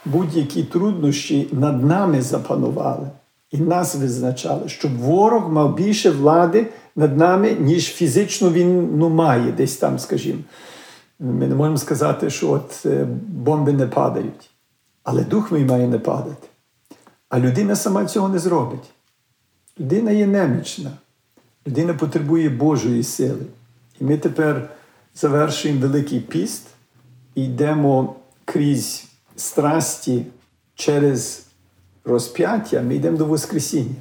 будь-які 0.05 0.63
труднощі 0.63 1.49
над 1.51 1.85
нами 1.85 2.21
запанували 2.21 3.09
і 3.51 3.57
нас 3.57 3.95
визначали, 3.95 4.69
щоб 4.69 4.97
ворог 4.97 5.51
мав 5.51 5.75
більше 5.75 6.09
влади 6.09 6.67
над 6.95 7.17
нами, 7.17 7.51
ніж 7.59 7.85
фізично 7.85 8.51
він 8.51 8.97
ну, 8.97 9.09
має 9.09 9.51
десь 9.51 9.77
там, 9.77 9.99
скажімо. 9.99 10.39
Ми 11.19 11.47
не 11.47 11.55
можемо 11.55 11.77
сказати, 11.77 12.29
що 12.29 12.51
от 12.51 12.81
е, 12.85 13.07
бомби 13.27 13.73
не 13.73 13.87
падають. 13.87 14.49
Але 15.03 15.23
дух 15.23 15.51
мій 15.51 15.65
має 15.65 15.87
не 15.87 15.99
падати. 15.99 16.47
А 17.29 17.39
людина 17.39 17.75
сама 17.75 18.05
цього 18.05 18.29
не 18.29 18.39
зробить. 18.39 18.89
Людина 19.79 20.11
є 20.11 20.27
немічна. 20.27 20.91
Людина 21.67 21.93
потребує 21.93 22.49
Божої 22.49 23.03
сили. 23.03 23.45
І 23.99 24.03
ми 24.03 24.17
тепер 24.17 24.69
завершуємо 25.15 25.81
Великий 25.81 26.19
піст 26.19 26.67
і 27.35 27.45
йдемо 27.45 28.15
крізь 28.45 29.05
страсті 29.35 30.25
через 30.75 31.45
розп'яття, 32.05 32.81
ми 32.81 32.95
йдемо 32.95 33.17
до 33.17 33.25
Воскресіння. 33.25 33.95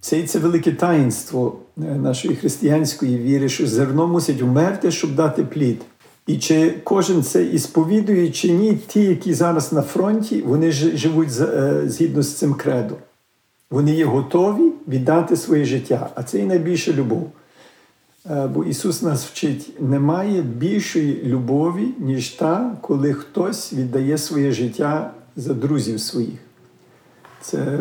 Це 0.00 0.18
і 0.18 0.22
це 0.22 0.38
велике 0.38 0.72
таїнство 0.72 1.58
е, 1.78 1.80
нашої 1.82 2.36
християнської 2.36 3.18
віри, 3.18 3.48
що 3.48 3.66
зерно 3.66 4.06
мусить 4.06 4.42
вмерти, 4.42 4.90
щоб 4.90 5.14
дати 5.14 5.44
плід. 5.44 5.82
І 6.26 6.38
чи 6.38 6.74
кожен 6.84 7.22
це 7.22 7.44
і 7.44 7.58
сповідує, 7.58 8.30
чи 8.30 8.52
ні, 8.52 8.78
ті, 8.86 9.00
які 9.00 9.34
зараз 9.34 9.72
на 9.72 9.82
фронті, 9.82 10.42
вони 10.42 10.72
живуть 10.72 11.28
е, 11.40 11.82
згідно 11.86 12.22
з 12.22 12.34
цим 12.34 12.54
кредом. 12.54 12.98
Вони 13.70 13.94
є 13.94 14.04
готові 14.04 14.72
віддати 14.88 15.36
своє 15.36 15.64
життя, 15.64 16.10
а 16.14 16.22
це 16.22 16.38
і 16.38 16.42
найбільша 16.42 16.92
любов. 16.92 17.30
Е, 18.30 18.46
бо 18.46 18.64
Ісус 18.64 19.02
нас 19.02 19.24
вчить, 19.24 19.80
немає 19.80 20.42
більшої 20.42 21.22
любові, 21.24 21.88
ніж 21.98 22.28
та, 22.28 22.76
коли 22.80 23.14
хтось 23.14 23.72
віддає 23.72 24.18
своє 24.18 24.52
життя 24.52 25.10
за 25.36 25.54
друзів 25.54 26.00
своїх. 26.00 26.38
Це 27.40 27.78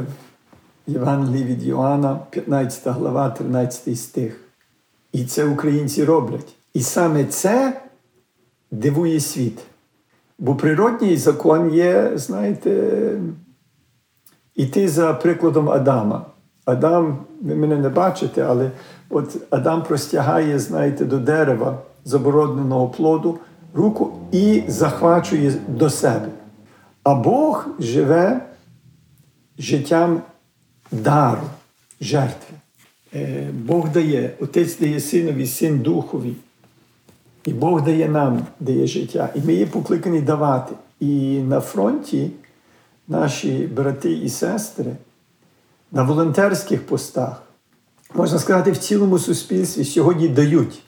Євангелії 0.87 1.43
від 1.43 1.63
Йоанна, 1.63 2.19
15 2.29 2.87
глава, 2.87 3.29
13 3.29 3.99
стих. 3.99 4.39
І 5.13 5.25
це 5.25 5.45
українці 5.45 6.03
роблять. 6.03 6.55
І 6.73 6.81
саме 6.81 7.25
це 7.25 7.81
дивує 8.71 9.19
світ. 9.19 9.59
Бо 10.39 10.55
природній 10.55 11.17
закон 11.17 11.73
є, 11.73 12.11
знаєте, 12.15 13.11
іти 14.55 14.87
за 14.87 15.13
прикладом 15.13 15.69
Адама. 15.69 16.25
Адам, 16.65 17.17
ви 17.41 17.55
мене 17.55 17.77
не 17.77 17.89
бачите, 17.89 18.41
але 18.41 18.71
от 19.09 19.37
Адам 19.49 19.83
простягає, 19.83 20.59
знаєте, 20.59 21.05
до 21.05 21.17
дерева 21.17 21.77
забороненого 22.05 22.87
плоду 22.87 23.39
руку 23.73 24.11
і 24.31 24.63
захвачує 24.67 25.53
до 25.67 25.89
себе. 25.89 26.29
А 27.03 27.15
Бог 27.15 27.67
живе 27.79 28.41
життям 29.57 30.21
дару, 30.91 31.49
жертви. 32.01 32.57
Е, 33.13 33.49
Бог 33.53 33.91
дає, 33.91 34.33
Отець 34.39 34.77
дає 34.77 34.99
синові, 34.99 35.47
син 35.47 35.79
Духові. 35.79 36.33
І 37.45 37.53
Бог 37.53 37.83
дає 37.83 38.09
нам, 38.09 38.47
дає 38.59 38.87
життя. 38.87 39.29
І 39.35 39.41
ми 39.41 39.53
є 39.53 39.65
покликані 39.65 40.21
давати. 40.21 40.75
І 40.99 41.39
на 41.39 41.61
фронті 41.61 42.31
наші 43.07 43.67
брати 43.67 44.11
і 44.11 44.29
сестри 44.29 44.95
на 45.91 46.03
волонтерських 46.03 46.85
постах, 46.85 47.43
можна 48.13 48.39
сказати, 48.39 48.71
в 48.71 48.77
цілому 48.77 49.19
суспільстві 49.19 49.85
сьогодні 49.85 50.27
дають. 50.27 50.83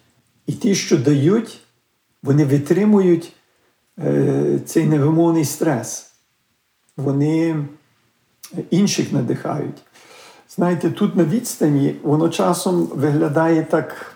І 0.48 0.54
ті, 0.54 0.76
що 0.76 0.98
дають, 0.98 1.60
вони 2.24 2.46
витримують 2.46 3.34
е, 4.00 4.60
цей 4.66 4.86
невимовний 4.86 5.46
стрес. 5.46 6.12
Вони 6.98 7.66
інших 8.70 9.12
надихають. 9.12 9.84
Знаєте, 10.56 10.92
тут 10.92 11.16
на 11.16 11.24
відстані 11.24 11.96
воно 12.04 12.30
часом 12.30 12.86
виглядає 12.86 13.64
так 13.64 14.16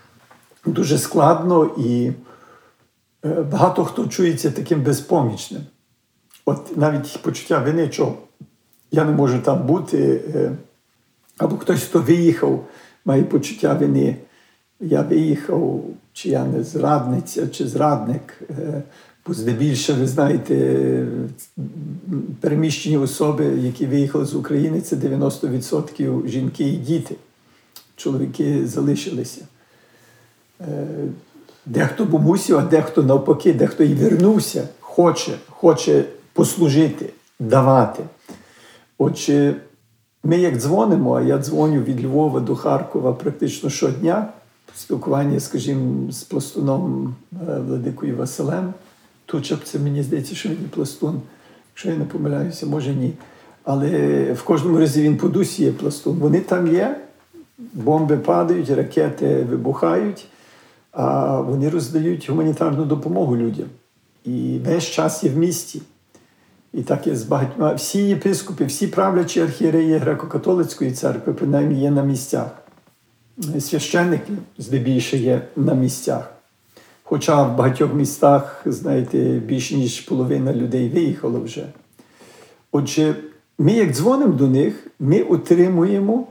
дуже 0.65 0.97
складно 0.97 1.65
і 1.77 2.11
е, 3.25 3.41
багато 3.41 3.85
хто 3.85 4.07
чується 4.07 4.51
таким 4.51 4.81
безпомічним. 4.81 5.61
От 6.45 6.77
навіть 6.77 7.19
почуття 7.21 7.59
вини, 7.59 7.91
що 7.91 8.13
я 8.91 9.05
не 9.05 9.11
можу 9.11 9.39
там 9.39 9.67
бути, 9.67 10.21
е, 10.35 10.51
або 11.37 11.57
хтось, 11.57 11.83
хто 11.83 12.01
виїхав, 12.01 12.67
має 13.05 13.23
почуття 13.23 13.73
вини. 13.73 14.17
Я 14.79 15.01
виїхав, 15.01 15.83
чи 16.13 16.29
я 16.29 16.45
не 16.45 16.63
зрадниця, 16.63 17.47
чи 17.47 17.67
зрадник. 17.67 18.41
Бо 19.27 19.33
здебільшого, 19.33 20.07
знаєте, 20.07 21.05
переміщені 22.41 22.97
особи, 22.97 23.45
які 23.45 23.85
виїхали 23.85 24.25
з 24.25 24.35
України, 24.35 24.81
це 24.81 24.95
90% 24.95 26.27
жінки 26.27 26.63
і 26.63 26.75
діти. 26.75 27.15
Чоловіки 27.95 28.67
залишилися. 28.67 29.41
Е, 30.61 30.87
дехто 31.65 32.05
був 32.05 32.39
а 32.49 32.61
дехто 32.61 33.03
навпаки, 33.03 33.53
дехто 33.53 33.83
і 33.83 33.93
вернувся, 33.93 34.67
хоче, 34.79 35.31
хоче 35.49 36.05
послужити, 36.33 37.09
давати. 37.39 38.03
Отже, 38.97 39.55
ми 40.23 40.37
як 40.37 40.57
дзвонимо, 40.57 41.13
а 41.13 41.21
я 41.21 41.37
дзвоню 41.37 41.81
від 41.81 42.05
Львова 42.05 42.39
до 42.39 42.55
Харкова 42.55 43.13
практично 43.13 43.69
щодня, 43.69 44.29
спілкування, 44.75 45.39
скажімо, 45.39 46.11
з 46.11 46.23
пластуном 46.23 47.15
е, 47.33 47.59
Владикою 47.59 48.17
Василем. 48.17 48.73
Тут 49.25 49.57
це 49.63 49.79
мені 49.79 50.03
здається, 50.03 50.35
що 50.35 50.49
він 50.49 50.57
і 50.65 50.67
пластун. 50.67 51.21
Якщо 51.73 51.89
я 51.89 51.95
не 51.95 52.05
помиляюся, 52.05 52.65
може 52.65 52.95
ні. 52.95 53.13
Але 53.63 53.89
в 54.33 54.43
кожному 54.43 54.79
разі 54.79 55.01
він 55.01 55.17
по 55.17 55.27
дусі 55.27 55.63
є 55.63 55.71
пластун. 55.71 56.17
Вони 56.17 56.39
там 56.39 56.75
є, 56.75 57.01
бомби 57.73 58.17
падають, 58.17 58.69
ракети 58.69 59.43
вибухають, 59.49 60.27
а 60.91 61.39
вони 61.41 61.69
роздають 61.69 62.29
гуманітарну 62.29 62.85
допомогу 62.85 63.37
людям. 63.37 63.67
І 64.25 64.59
весь 64.65 64.83
час 64.83 65.23
є 65.23 65.29
в 65.29 65.37
місті. 65.37 65.81
І 66.73 66.81
так 66.81 67.07
є 67.07 67.15
з 67.15 67.23
багатьма. 67.23 67.73
Всі 67.73 68.07
єпископи, 68.07 68.65
всі 68.65 68.87
правлячі 68.87 69.41
архієреї 69.41 69.97
греко-католицької 69.99 70.91
церкви, 70.91 71.33
принаймні, 71.33 71.81
є 71.81 71.91
на 71.91 72.03
місцях. 72.03 72.47
Священники 73.59 74.33
здебільше 74.57 75.17
є 75.17 75.41
на 75.55 75.73
місцях. 75.73 76.34
Хоча 77.07 77.43
в 77.43 77.57
багатьох 77.57 77.93
містах, 77.93 78.61
знаєте, 78.65 79.17
більше 79.17 79.75
ніж 79.75 79.99
половина 79.99 80.53
людей 80.53 80.89
виїхало 80.89 81.39
вже. 81.39 81.65
Отже, 82.71 83.15
ми, 83.57 83.71
як 83.73 83.91
дзвонимо 83.91 84.33
до 84.33 84.47
них, 84.47 84.87
ми 84.99 85.21
отримуємо 85.21 86.27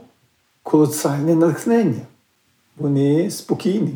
колосальне 0.63 1.35
натхнення. 1.35 2.01
Вони 2.77 3.31
спокійні, 3.31 3.93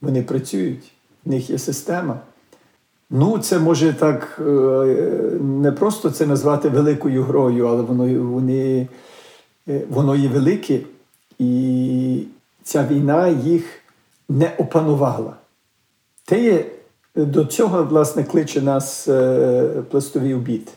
вони 0.00 0.22
працюють, 0.22 0.92
в 1.24 1.30
них 1.30 1.50
є 1.50 1.58
система. 1.58 2.20
Ну, 3.10 3.38
це 3.38 3.58
може 3.58 3.92
так 3.92 4.38
е, 4.40 4.44
не 5.40 5.72
просто 5.72 6.10
це 6.10 6.26
назвати 6.26 6.68
великою 6.68 7.22
грою, 7.22 7.66
але 7.66 7.82
воно 7.82 8.30
вони, 8.30 8.88
е, 9.68 9.82
воно 9.90 10.16
є 10.16 10.28
велике, 10.28 10.80
і 11.38 12.24
ця 12.62 12.86
війна 12.90 13.28
їх 13.28 13.64
не 14.28 14.54
опанувала. 14.58 15.36
Є 16.30 16.66
до 17.16 17.44
цього, 17.44 17.84
власне, 17.84 18.24
кличе 18.24 18.60
нас 18.62 19.08
е, 19.08 19.82
пластовий 19.90 20.34
обід. 20.34 20.72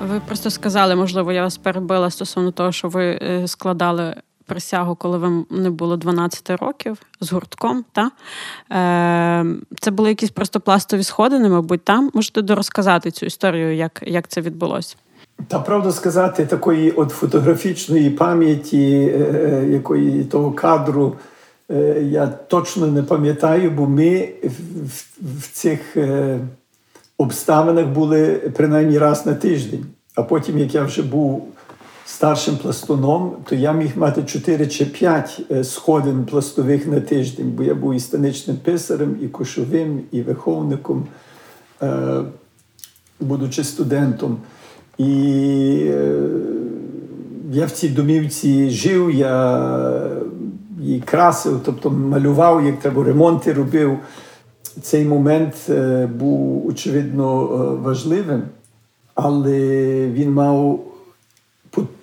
Ви 0.00 0.20
просто 0.26 0.50
сказали, 0.50 0.96
можливо, 0.96 1.32
я 1.32 1.42
вас 1.42 1.56
перебила 1.56 2.10
стосовно 2.10 2.50
того, 2.50 2.72
що 2.72 2.88
ви 2.88 3.18
складали 3.46 4.14
присягу, 4.46 4.96
коли 4.96 5.18
вам 5.18 5.46
не 5.50 5.70
було 5.70 5.96
12 5.96 6.50
років 6.50 6.98
з 7.20 7.32
гуртком. 7.32 7.84
Та? 7.92 8.10
Е, 8.72 9.46
Це 9.80 9.90
були 9.90 10.08
якісь 10.08 10.30
просто 10.30 10.60
пластові 10.60 11.02
сходини, 11.02 11.48
мабуть, 11.48 11.84
там. 11.84 12.10
Можете 12.14 12.42
дорозказати 12.42 13.10
цю 13.10 13.26
історію, 13.26 13.74
як, 13.74 14.02
як 14.06 14.28
це 14.28 14.40
відбулося? 14.40 14.96
Та 15.48 15.58
правду 15.58 15.92
сказати, 15.92 16.46
такої 16.46 16.90
от 16.90 17.10
фотографічної 17.10 18.10
пам'яті, 18.10 19.12
е, 19.14 19.66
якої 19.70 20.24
того 20.24 20.52
кадру 20.52 21.16
Е, 21.70 22.02
я 22.10 22.26
точно 22.26 22.86
не 22.86 23.02
пам'ятаю, 23.02 23.70
бо 23.70 23.86
ми 23.86 24.28
в, 25.20 25.52
цих 25.52 25.96
е, 25.96 26.38
обставинах 27.18 27.86
були 27.86 28.26
принаймні 28.56 28.98
раз 28.98 29.26
на 29.26 29.34
тиждень. 29.34 29.86
А 30.14 30.22
потім, 30.22 30.58
як 30.58 30.74
я 30.74 30.82
вже 30.82 31.02
був 31.02 31.48
старшим 32.04 32.56
пластуном, 32.56 33.36
то 33.48 33.54
я 33.54 33.72
міг 33.72 33.98
мати 33.98 34.22
4 34.22 34.66
чи 34.66 34.86
5 34.86 35.40
е, 35.50 35.64
сходин 35.64 36.24
пластових 36.24 36.86
на 36.86 37.00
тиждень, 37.00 37.50
бо 37.50 37.62
я 37.62 37.74
був 37.74 37.94
і 37.94 38.00
станичним 38.00 38.56
писарем, 38.56 39.16
і 39.22 39.28
кошовим, 39.28 40.00
і 40.12 40.22
виховником, 40.22 41.06
будучи 43.20 43.64
студентом. 43.64 44.38
І 44.98 45.08
я 47.50 47.66
в 47.66 47.70
цій 47.70 47.88
домівці 47.88 48.70
жив, 48.70 49.10
я 49.10 49.86
її 50.80 51.00
красив, 51.00 51.60
тобто 51.64 51.90
малював, 51.90 52.66
як 52.66 52.78
треба 52.80 53.04
ремонти 53.04 53.52
робив. 53.52 53.98
Цей 54.82 55.04
момент 55.04 55.54
е, 55.68 56.06
був 56.06 56.66
очевидно 56.66 57.42
е, 57.42 57.82
важливим, 57.82 58.42
але 59.14 59.58
він 60.06 60.32
мав 60.32 60.80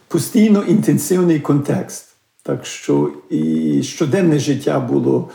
постійно 0.08 0.64
інтенсивний 0.64 1.40
контекст. 1.40 2.06
Так 2.44 2.66
що 2.66 3.12
і 3.30 3.84
щоденне 3.84 4.40
життя 4.40 4.80
було 4.80 5.30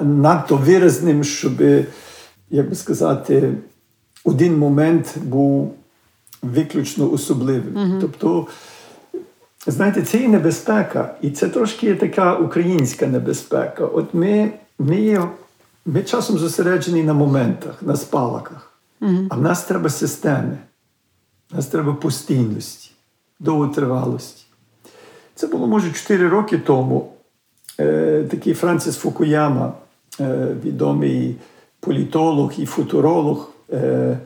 надто 0.00 0.56
виразним, 0.56 1.24
щоб, 1.24 1.52
як 2.50 2.68
би 2.68 2.74
сказати, 2.74 3.54
один 4.24 4.58
момент 4.58 5.14
був 5.24 5.74
виключно 6.42 7.12
особливим. 7.12 7.74
Mm 7.74 7.86
-hmm. 7.86 8.00
Тобто 8.00 8.46
Знаєте, 9.66 10.02
це 10.02 10.18
і 10.18 10.28
небезпека, 10.28 11.14
і 11.20 11.30
це 11.30 11.48
трошки 11.48 11.86
є 11.86 11.94
така 11.94 12.34
українська 12.34 13.06
небезпека. 13.06 13.86
От 13.86 14.14
ми 14.14 14.50
ми, 14.78 15.00
є, 15.00 15.22
ми 15.86 16.02
часом 16.02 16.38
зосереджені 16.38 17.02
на 17.02 17.14
моментах, 17.14 17.82
на 17.82 17.96
спалаках, 17.96 18.72
угу. 19.00 19.26
а 19.30 19.36
в 19.36 19.42
нас 19.42 19.64
треба 19.64 19.88
системи, 19.88 20.58
в 21.50 21.56
нас 21.56 21.66
треба 21.66 21.94
постійності, 21.94 22.90
довготривалості. 23.40 24.44
Це 25.34 25.46
було, 25.46 25.66
може, 25.66 25.92
4 25.92 26.28
роки 26.28 26.58
тому. 26.58 27.12
Е, 27.80 28.24
Такий 28.30 28.54
Франціс 28.54 28.96
Фукуяма, 28.96 29.72
е, 30.20 30.56
відомий 30.64 31.36
політолог 31.80 32.52
і 32.58 32.66
футуролог. 32.66 33.50
Е, 33.72 34.18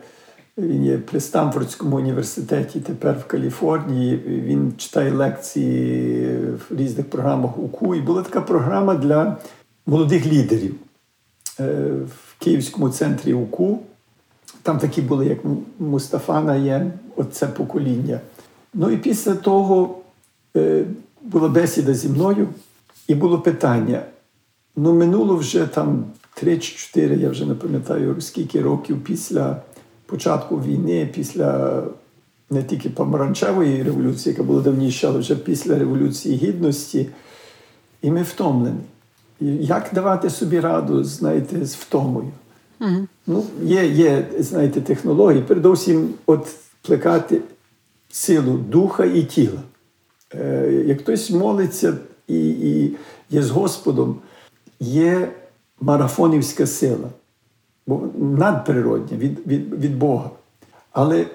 він 0.58 0.84
є 0.84 0.98
при 0.98 1.20
Стамфордському 1.20 1.96
університеті, 1.96 2.80
тепер 2.80 3.16
в 3.18 3.24
Каліфорнії. 3.24 4.16
Він 4.26 4.72
читає 4.76 5.12
лекції 5.12 6.36
в 6.36 6.66
різних 6.70 7.10
програмах 7.10 7.58
УКУ. 7.58 7.94
І 7.94 8.00
була 8.00 8.22
така 8.22 8.40
програма 8.40 8.94
для 8.94 9.36
молодих 9.86 10.26
лідерів 10.26 10.74
е, 11.60 11.90
в 12.06 12.38
Київському 12.38 12.88
центрі 12.88 13.34
УКУ. 13.34 13.78
Там 14.62 14.78
такі 14.78 15.02
були, 15.02 15.26
як 15.26 15.38
Мустафа 15.78 16.40
Наєм, 16.40 16.92
оце 17.16 17.46
покоління. 17.46 18.20
Ну 18.74 18.90
і 18.90 18.96
після 18.96 19.34
того 19.34 19.98
е, 20.56 20.84
була 21.22 21.48
бесіда 21.48 21.94
зі 21.94 22.08
мною, 22.08 22.48
і 23.08 23.14
було 23.14 23.38
питання. 23.38 24.02
Ну, 24.76 24.94
минуло 24.94 25.36
вже 25.36 25.66
там 25.66 26.04
3-4, 26.42 27.18
я 27.18 27.30
вже 27.30 27.46
не 27.46 27.54
пам'ятаю, 27.54 28.20
скільки 28.20 28.62
років 28.62 29.04
після 29.04 29.62
початку 30.06 30.56
війни, 30.56 31.08
після 31.14 31.82
не 32.50 32.62
тільки 32.62 32.90
помаранчевої 32.90 33.82
революції, 33.82 34.32
яка 34.32 34.42
була 34.42 34.60
давніше, 34.60 35.08
але 35.08 35.18
вже 35.18 35.36
після 35.36 35.78
Революції 35.78 36.36
Гідності, 36.36 37.08
і 38.02 38.10
ми 38.10 38.22
втомлені. 38.22 38.80
Як 39.60 39.90
давати 39.92 40.30
собі 40.30 40.60
раду, 40.60 41.04
знаєте, 41.04 41.66
з 41.66 41.74
втомою? 41.74 42.30
Угу. 42.80 43.06
Ну, 43.26 43.44
Є, 43.62 43.86
є, 43.86 44.26
знаєте, 44.38 44.80
технології, 44.80 45.42
передовсім 45.42 46.14
от 46.26 46.48
плекати 46.82 47.40
силу 48.08 48.56
духа 48.56 49.04
і 49.04 49.22
тіла. 49.22 49.60
Е, 50.34 50.84
Як 50.86 51.00
хтось 51.00 51.30
молиться 51.30 51.96
і, 52.28 52.48
і 52.48 52.96
є 53.30 53.42
з 53.42 53.50
Господом, 53.50 54.16
є 54.80 55.32
марафонівська 55.80 56.66
сила 56.66 57.08
бо 57.86 58.08
надприродня 58.18 59.18
від, 59.18 59.46
від, 59.46 59.74
від 59.74 59.98
Бога. 59.98 60.30
Але 60.92 61.26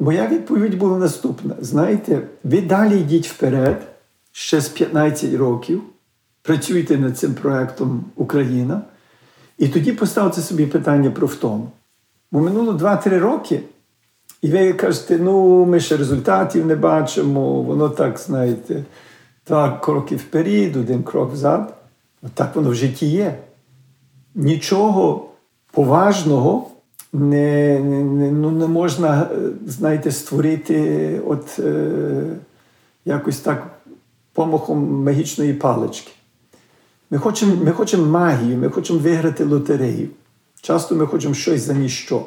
моя 0.00 0.26
відповідь 0.26 0.78
була 0.78 0.98
наступна: 0.98 1.54
знаєте, 1.60 2.22
ви 2.44 2.60
далі 2.60 3.00
йдіть 3.00 3.28
вперед, 3.28 3.82
ще 4.32 4.60
з 4.60 4.68
15 4.68 5.34
років, 5.34 5.82
працюйте 6.42 6.98
над 6.98 7.18
цим 7.18 7.34
проєктом 7.34 8.04
Україна, 8.16 8.82
і 9.58 9.68
тоді 9.68 9.92
поставте 9.92 10.40
собі 10.40 10.66
питання 10.66 11.10
про 11.10 11.26
втому. 11.26 11.70
Бо 12.32 12.40
минуло 12.40 12.72
2-3 12.72 13.18
роки. 13.18 13.60
І 14.42 14.50
ви 14.50 14.72
кажете, 14.72 15.18
ну, 15.18 15.64
ми 15.64 15.80
ще 15.80 15.96
результатів 15.96 16.66
не 16.66 16.76
бачимо, 16.76 17.62
воно 17.62 17.88
так, 17.88 18.18
знаєте, 18.18 18.84
так, 19.44 19.80
кроки 19.80 20.16
вперед, 20.16 20.76
один 20.76 21.02
крок 21.02 21.32
взад. 21.32 21.74
Так 22.34 22.56
воно 22.56 22.70
в 22.70 22.74
житті 22.74 23.06
є 23.06 23.38
нічого 24.34 25.28
поважного 25.72 26.66
не 27.12 27.78
не, 27.80 28.30
ну, 28.30 28.50
не 28.50 28.66
можна, 28.66 29.28
знаєте, 29.66 30.10
створити 30.10 31.20
от 31.26 31.58
е, 31.58 32.22
якось 33.04 33.38
так 33.38 33.70
помахом 34.32 35.04
магічної 35.04 35.54
палички. 35.54 36.10
Ми 37.10 37.18
хочемо 37.18 37.64
ми 37.64 37.72
хочемо 37.72 38.06
магію, 38.06 38.58
ми 38.58 38.68
хочемо 38.68 38.98
виграти 38.98 39.44
лотерею. 39.44 40.08
Часто 40.60 40.94
ми 40.94 41.06
хочемо 41.06 41.34
щось 41.34 41.60
за 41.60 41.74
ніщо. 41.74 42.24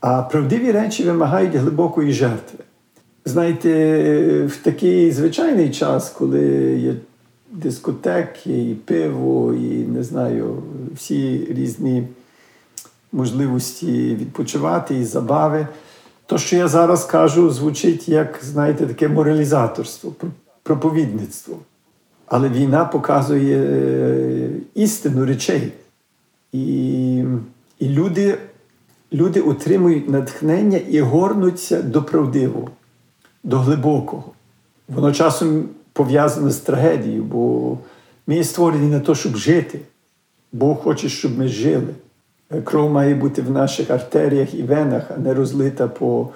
А 0.00 0.22
правдиві 0.22 0.72
речі 0.72 1.04
вимагають 1.04 1.54
глибокої 1.54 2.12
жертви. 2.12 2.58
Знаєте, 3.24 3.70
в 4.46 4.56
такий 4.56 5.12
звичайний 5.12 5.70
час, 5.70 6.10
коли 6.10 6.40
є 6.78 6.94
дискотеки, 7.56 8.70
і 8.70 8.74
пиво, 8.74 9.54
і 9.54 9.68
не 9.68 10.02
знаю, 10.02 10.62
всі 10.94 11.46
різні 11.50 12.08
можливості 13.12 14.16
відпочивати 14.20 14.98
і 14.98 15.04
забави. 15.04 15.66
То, 16.26 16.38
що 16.38 16.56
я 16.56 16.68
зараз 16.68 17.04
кажу, 17.04 17.50
звучить 17.50 18.08
як, 18.08 18.40
знаєте, 18.42 18.86
таке 18.86 19.08
моралізаторство, 19.08 20.12
проповідництво. 20.62 21.56
Але 22.26 22.48
війна 22.48 22.84
показує 22.84 23.58
е, 23.58 24.50
істину 24.74 25.26
речей. 25.26 25.72
І 26.52 27.24
і 27.78 27.88
люди 27.88 28.38
люди 29.12 29.40
отримують 29.40 30.08
натхнення 30.08 30.78
і 30.78 31.00
горнуться 31.00 31.82
до 31.82 32.02
правдивого, 32.02 32.70
до 33.44 33.58
глибокого. 33.58 34.32
Воно 34.88 35.12
часом 35.12 35.68
пов'язане 35.96 36.50
з 36.50 36.56
трагедією, 36.56 37.22
бо 37.22 37.78
ми 38.26 38.36
є 38.36 38.44
створені 38.44 38.90
на 38.90 39.00
те, 39.00 39.14
щоб 39.14 39.36
жити. 39.36 39.80
Бог 40.52 40.82
хоче, 40.82 41.08
щоб 41.08 41.38
ми 41.38 41.48
жили. 41.48 41.94
Кров 42.64 42.90
має 42.90 43.14
бути 43.14 43.42
в 43.42 43.50
наших 43.50 43.90
артеріях 43.90 44.54
і 44.54 44.62
венах, 44.62 45.10
а 45.16 45.18
не 45.18 45.34
розлита 45.34 45.88
по 45.88 46.28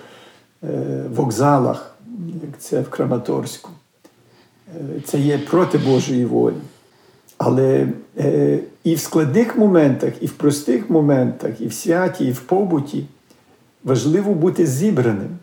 е, 0.65 1.03
вокзалах, 1.15 1.95
як 2.43 2.61
це 2.61 2.81
в 2.81 2.91
Краматорську. 2.91 3.71
Е, 4.69 5.01
це 5.05 5.19
є 5.19 5.39
проти 5.39 5.79
Божої 5.79 6.25
волі. 6.25 6.55
Але 7.39 7.89
е, 8.19 8.59
і 8.85 8.95
в 8.95 9.01
складних 9.01 9.57
моментах, 9.57 10.13
і 10.21 10.27
в 10.27 10.33
простих 10.33 10.91
моментах, 10.91 11.61
і 11.61 11.67
в 11.67 11.73
святі, 11.73 12.27
і 12.27 12.33
в 12.33 12.41
побуті 12.41 13.07
важливо 13.85 14.35
бути 14.35 14.67
зібраним. 14.67 15.39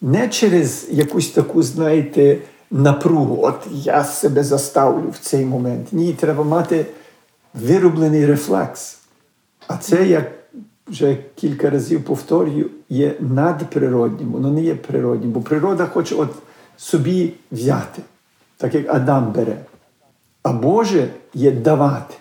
Не 0.00 0.28
через 0.28 0.88
якусь 0.90 1.30
таку, 1.30 1.62
знаєте, 1.62 2.38
напругу. 2.74 3.38
От 3.42 3.66
я 3.70 4.04
себе 4.04 4.44
заставлю 4.44 5.10
в 5.10 5.18
цей 5.18 5.44
момент. 5.44 5.88
Ні, 5.92 6.12
треба 6.12 6.44
мати 6.44 6.86
вироблений 7.54 8.26
рефлекс. 8.26 8.98
А 9.66 9.76
це, 9.76 10.06
як 10.06 10.32
вже 10.86 11.18
кілька 11.34 11.70
разів 11.70 12.04
повторюю, 12.04 12.70
є 12.88 13.14
надприроднім, 13.20 14.32
воно 14.32 14.50
не 14.50 14.62
є 14.62 14.74
природнім, 14.74 15.30
бо 15.30 15.40
природа 15.40 15.86
хоче 15.86 16.14
от 16.14 16.30
собі 16.76 17.32
взяти, 17.52 18.02
так 18.56 18.74
як 18.74 18.94
Адам 18.94 19.32
бере. 19.32 19.58
А 20.42 20.52
Боже 20.52 21.08
є 21.34 21.50
давати. 21.50 22.14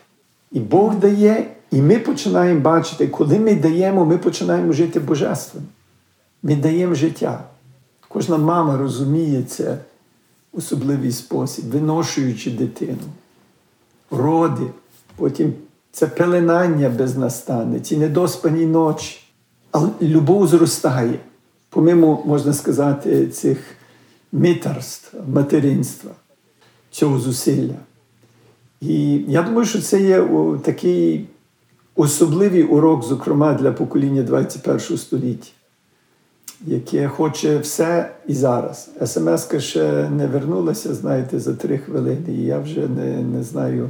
І 0.51 0.59
Бог 0.59 0.95
дає, 0.95 1.47
і 1.71 1.81
ми 1.81 1.99
починаємо 1.99 2.59
бачити, 2.59 3.07
коли 3.07 3.39
ми 3.39 3.55
даємо, 3.55 4.05
ми 4.05 4.17
починаємо 4.17 4.73
жити 4.73 4.99
божественно. 4.99 5.67
Ми 6.43 6.55
даємо 6.55 6.95
життя. 6.95 7.43
Кожна 8.07 8.37
мама 8.37 8.77
розуміє 8.77 9.43
це 9.43 9.77
особливий 10.53 11.11
спосіб, 11.11 11.65
виношуючи 11.65 12.51
дитину, 12.51 12.97
роди, 14.11 14.67
потім 15.15 15.53
це 15.91 16.07
пеленання 16.07 16.89
безнастанне, 16.89 17.79
ці 17.79 17.97
недоспані 17.97 18.65
ночі. 18.65 19.19
Але 19.71 19.89
любов 20.01 20.47
зростає, 20.47 21.19
помимо, 21.69 22.23
можна 22.25 22.53
сказати, 22.53 23.27
цих 23.27 23.57
митарств, 24.31 25.15
материнства, 25.27 26.11
цього 26.91 27.19
зусилля. 27.19 27.75
І 28.81 29.13
я 29.27 29.43
думаю, 29.43 29.65
що 29.65 29.81
це 29.81 30.01
є 30.01 30.27
такий 30.63 31.27
особливий 31.95 32.63
урок, 32.63 33.03
зокрема, 33.03 33.53
для 33.53 33.71
покоління 33.71 34.23
21 34.23 34.97
століття, 34.97 35.49
яке 36.63 37.08
хоче 37.08 37.58
все 37.58 38.10
і 38.28 38.34
зараз. 38.34 38.89
СМС 39.06 39.47
ще 39.58 40.10
не 40.10 40.28
вернулася, 40.28 40.93
знаєте, 40.93 41.39
за 41.39 41.54
три 41.54 41.78
хвилини. 41.78 42.34
І 42.34 42.41
я 42.41 42.60
вже 42.60 42.88
не 42.88 43.23
не 43.23 43.43
знаю, 43.43 43.89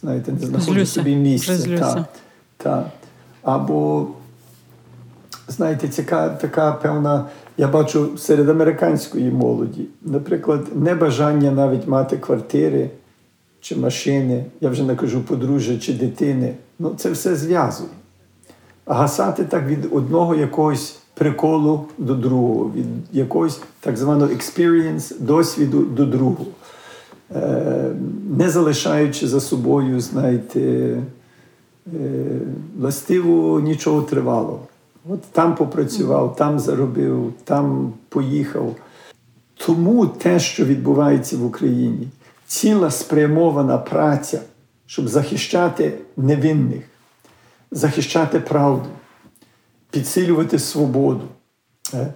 знаєте, 0.00 0.32
не 0.32 0.46
знаходжу 0.46 0.86
собі 0.86 1.16
місця. 1.16 1.78
Та, 1.78 2.06
та. 2.56 2.90
Або, 3.42 4.08
знаєте, 5.48 5.88
така, 5.88 6.28
така 6.28 6.72
певна. 6.72 7.24
Я 7.58 7.68
бачу 7.68 8.18
серед 8.18 8.48
американської 8.48 9.30
молоді, 9.30 9.86
наприклад, 10.02 10.66
небажання 10.74 11.50
навіть 11.50 11.86
мати 11.86 12.16
квартири 12.16 12.90
чи 13.60 13.76
машини, 13.76 14.44
я 14.60 14.68
вже 14.68 14.82
не 14.82 14.96
кажу 14.96 15.22
подружжя 15.22 15.78
чи 15.78 15.92
дитини. 15.92 16.54
Ну, 16.78 16.94
це 16.96 17.10
все 17.10 17.36
зв'язує. 17.36 17.90
А 18.84 18.94
гасати 18.94 19.44
так 19.44 19.66
від 19.66 19.88
одного 19.92 20.34
якогось 20.34 20.98
приколу 21.18 21.84
до 21.98 22.14
другого, 22.14 22.70
від 22.76 22.86
якогось 23.12 23.60
так 23.80 23.96
званого 23.96 24.32
experience, 24.32 25.20
досвіду 25.20 25.82
до 25.82 26.06
другого, 26.06 26.46
е, 27.34 27.90
не 28.36 28.50
залишаючи 28.50 29.28
за 29.28 29.40
собою, 29.40 30.00
знаєте, 30.00 30.60
е, 30.60 31.00
властиво 32.78 33.60
нічого 33.60 34.02
тривалого. 34.02 34.60
От 35.08 35.22
там 35.22 35.54
попрацював, 35.54 36.36
там 36.36 36.58
заробив, 36.58 37.32
там 37.44 37.92
поїхав. 38.08 38.76
Тому 39.56 40.06
те, 40.06 40.38
що 40.40 40.64
відбувається 40.64 41.36
в 41.36 41.44
Україні, 41.44 42.08
ціла 42.46 42.90
спрямована 42.90 43.78
праця, 43.78 44.40
щоб 44.86 45.08
захищати 45.08 45.92
невинних, 46.16 46.82
захищати 47.70 48.40
правду, 48.40 48.88
підсилювати 49.90 50.58
свободу. 50.58 51.28
Е, 51.94 52.12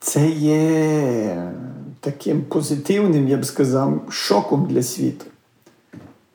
це 0.00 0.28
є 0.30 1.52
таким 2.00 2.42
позитивним, 2.42 3.28
я 3.28 3.36
б 3.36 3.44
сказав, 3.44 4.02
шоком 4.10 4.66
для 4.66 4.82
світу. 4.82 5.24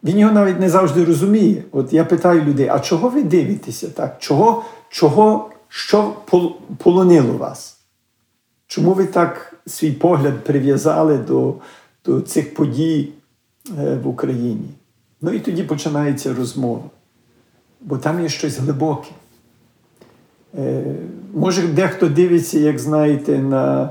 Він 0.04 0.20
його 0.20 0.34
навіть 0.34 0.60
не 0.60 0.70
завжди 0.70 1.06
розуміє. 1.06 1.64
От 1.72 1.94
я 1.94 2.06
питаю 2.06 2.42
людей: 2.42 2.68
а 2.68 2.80
чого 2.80 3.10
ви 3.10 3.24
дивитеся 3.24 3.88
так? 3.88 4.20
Чого, 4.20 4.66
чого, 4.90 5.50
Що 5.68 6.16
полонило 6.78 7.34
вас? 7.34 7.78
Чому 8.68 8.94
ви 8.94 9.06
так 9.06 9.54
свій 9.68 9.92
погляд 9.92 10.44
прив'язали 10.44 11.18
до, 11.18 11.56
до 12.06 12.22
цих 12.22 12.54
подій 12.54 13.10
Е, 13.70 13.96
в 13.96 14.08
Україні. 14.08 14.70
Ну 15.22 15.32
і 15.32 15.40
тоді 15.40 15.64
починається 15.64 16.34
розмова. 16.34 16.84
Бо 17.82 17.98
там 17.98 18.22
є 18.22 18.30
щось 18.30 18.58
глибоке. 18.58 19.12
Е, 20.58 20.84
може, 21.34 21.68
дехто 21.68 22.10
дивиться, 22.10 22.60
як 22.60 22.80
знаєте, 22.80 23.38
на 23.38 23.90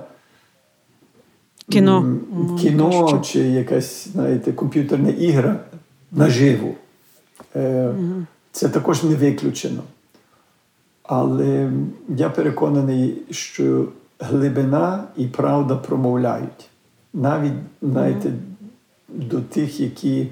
кіно 1.68 2.16
кіно 2.60 3.20
чи 3.24 3.38
якась, 3.38 4.08
знаєте, 4.08 4.52
комп'ютерна 4.52 5.08
ігра 5.08 5.60
наживо. 6.12 6.74
Е, 7.56 7.94
це 8.52 8.68
також 8.68 9.02
не 9.02 9.14
виключено. 9.14 9.82
Але 11.02 11.72
я 12.08 12.30
переконаний, 12.30 13.22
що 13.30 13.88
глибина 14.18 15.04
і 15.16 15.26
правда 15.26 15.76
промовляють. 15.76 16.68
Навіть, 17.14 17.52
знаєте, 17.82 18.32
до 19.08 19.40
тих, 19.40 19.80
які 19.80 20.28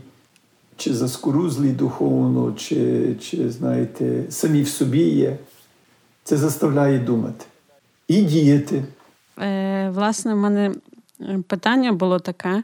чи 0.76 0.94
заскорузлі 0.94 1.68
духовно, 1.68 2.52
чи, 2.56 3.14
чи 3.20 3.50
знаєте, 3.50 4.24
самі 4.28 4.62
в 4.62 4.68
собі 4.68 5.02
є, 5.02 5.36
це 6.28 6.36
заставляє 6.36 6.98
думати 6.98 7.44
і 8.08 8.22
діяти. 8.22 8.84
Е, 9.38 9.90
Власне, 9.90 10.34
в 10.34 10.36
мене 10.36 10.74
е, 11.20 11.38
питання 11.46 11.92
було 11.92 12.18
таке. 12.18 12.62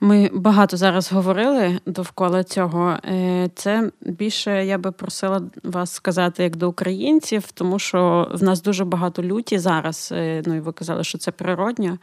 Ми 0.00 0.30
багато 0.32 0.76
зараз 0.76 1.12
говорили 1.12 1.80
довкола 1.86 2.44
цього. 2.44 2.98
Е, 3.04 3.50
це 3.54 3.90
більше 4.00 4.66
я 4.66 4.78
би 4.78 4.92
просила 4.92 5.42
вас 5.62 5.92
сказати 5.92 6.42
як 6.42 6.56
до 6.56 6.68
українців, 6.68 7.44
тому 7.54 7.78
що 7.78 8.30
в 8.34 8.42
нас 8.42 8.62
дуже 8.62 8.84
багато 8.84 9.22
люті 9.22 9.58
зараз. 9.58 10.08
Е, 10.12 10.42
ну 10.46 10.54
і 10.54 10.60
ви 10.60 10.72
казали, 10.72 11.04
що 11.04 11.18
це 11.18 11.30
природньо. 11.30 11.98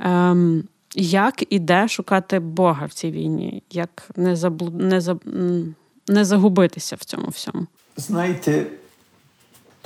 Ем, 0.00 0.64
як 0.94 1.52
і 1.52 1.58
де 1.58 1.88
шукати 1.88 2.38
Бога 2.38 2.86
в 2.86 2.92
цій 2.92 3.10
війні? 3.10 3.62
Як 3.70 4.08
не 4.16 4.36
заблу... 4.36 4.70
не, 4.70 5.00
заб... 5.00 5.20
не 6.08 6.24
загубитися 6.24 6.96
в 6.96 7.04
цьому 7.04 7.28
всьому? 7.28 7.66
Знаєте, 7.96 8.66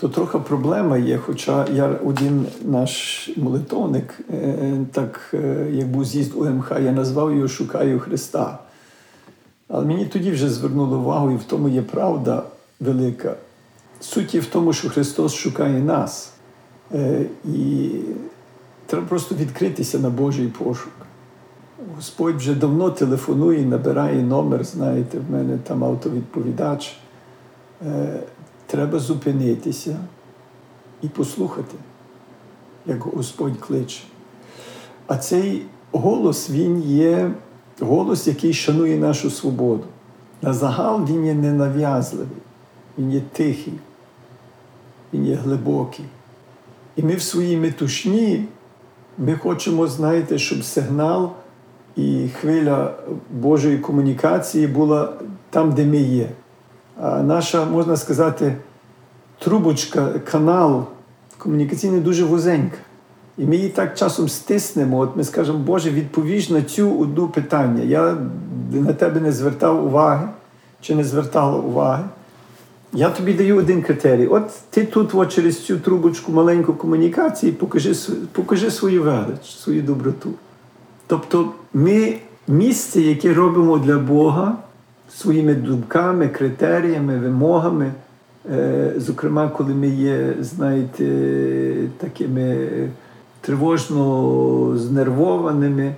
то 0.01 0.09
трохи 0.09 0.39
проблема 0.39 0.99
є. 0.99 1.19
Хоча 1.19 1.67
я 1.73 1.87
один 2.05 2.47
наш 2.65 3.31
молитовник, 3.37 4.21
е, 4.31 4.73
так 4.93 5.35
е, 5.35 5.67
як 5.73 5.89
був 5.89 6.05
з'їзд 6.05 6.35
УМХ, 6.37 6.73
я 6.85 6.93
назвав 6.93 7.35
його 7.35 7.49
Шукаю 7.49 8.01
Христа. 8.01 8.59
Але 9.69 9.85
мені 9.85 10.07
тоді 10.07 10.31
вже 10.31 10.49
звернуло 10.49 10.99
увагу, 10.99 11.31
і 11.31 11.37
в 11.37 11.45
тому 11.45 11.69
є 11.69 11.83
правда 11.83 12.43
велика. 12.81 13.37
Суть 14.01 14.35
є 14.35 14.41
в 14.41 14.47
тому, 14.47 14.73
що 14.73 14.91
Христос 14.91 15.35
шукає 15.35 15.81
нас. 15.81 16.33
Е, 16.95 17.25
і 17.45 17.91
Треба 18.87 19.07
просто 19.07 19.35
відкритися 19.35 19.99
на 19.99 20.11
Божий 20.11 20.49
пошук. 20.49 20.93
Господь 21.97 22.37
вже 22.37 22.55
давно 22.55 22.91
телефонує, 22.91 23.67
набирає 23.67 24.23
номер, 24.23 24.65
знаєте, 24.65 25.19
в 25.19 25.33
мене 25.33 25.59
там 25.59 25.85
автовідповідач. 25.85 26.97
Треба 28.71 28.99
зупинитися 28.99 29.97
і 31.03 31.09
послухати, 31.09 31.77
як 32.87 33.03
Господь 33.03 33.61
кличе. 33.61 34.03
А 35.07 35.17
цей 35.17 35.63
голос, 35.93 36.51
він 36.51 36.83
є 36.83 37.31
голос, 37.81 38.27
який 38.27 38.55
шанує 38.55 38.99
нашу 38.99 39.31
свободу. 39.31 39.85
На 40.43 40.53
загал 40.53 41.05
він 41.05 41.27
є 41.27 41.35
ненав'язливий, 41.35 42.43
він 42.99 43.13
є 43.13 43.23
тихий, 43.33 43.75
він 45.13 45.27
є 45.27 45.35
глибокий. 45.35 46.05
І 46.97 47.03
ми 47.03 47.15
в 47.15 47.23
своїй 47.23 47.57
метушні 47.57 48.45
ми 49.19 49.35
хочемо, 49.35 49.87
знаєте, 49.87 50.39
щоб 50.39 50.65
сигнал 50.65 51.33
і 51.97 52.29
хвиля 52.41 52.95
Божої 53.31 53.79
комунікації 53.79 54.67
була 54.67 55.13
там, 55.51 55.73
де 55.73 55.85
ми 55.85 55.97
є. 55.97 56.31
Наша, 57.03 57.65
можна 57.65 57.97
сказати, 57.97 58.57
трубочка, 59.39 60.09
канал 60.31 60.85
комунікаційний 61.39 62.01
дуже 62.01 62.25
вузенька. 62.25 62.77
І 63.39 63.45
ми 63.45 63.57
її 63.57 63.69
так 63.69 63.99
часом 63.99 64.29
стиснемо. 64.29 64.99
От 64.99 65.17
ми 65.17 65.25
скажемо, 65.25 65.59
Боже, 65.59 65.91
відповіж 65.91 66.51
на 66.51 66.63
цю 66.63 66.99
одну 66.99 67.29
питання. 67.29 67.83
Я 67.83 68.17
на 68.73 68.93
тебе 68.93 69.21
не 69.21 69.33
звертав 69.33 69.87
уваги 69.87 70.29
чи 70.81 70.95
не 70.95 71.05
звертала 71.05 71.57
уваги. 71.59 72.05
Я 72.93 73.11
тобі 73.11 73.35
даю 73.35 73.57
один 73.57 73.83
критерій. 73.83 74.27
От 74.27 74.45
ти 74.71 74.85
тут 74.85 75.15
от, 75.15 75.33
через 75.33 75.65
цю 75.65 75.79
трубочку 75.79 76.33
маленьку 76.33 76.75
комунікації 76.75 77.53
покажи 77.53 77.95
покажи 78.33 78.71
свою 78.71 79.03
велич, 79.03 79.57
свою 79.59 79.83
доброту. 79.83 80.31
Тобто 81.07 81.53
ми 81.75 82.19
місце, 82.49 83.01
яке 83.01 83.35
робимо 83.35 83.79
для 83.79 83.99
Бога 83.99 84.57
своїми 85.17 85.55
думками, 85.55 86.29
критеріями, 86.29 87.19
вимогами, 87.19 87.93
е, 88.51 88.93
зокрема, 88.97 89.49
коли 89.49 89.75
ми 89.75 89.89
є, 89.89 90.35
знаєте, 90.41 91.05
такими 91.99 92.69
тривожно 93.41 94.75
знервованими, 94.77 95.95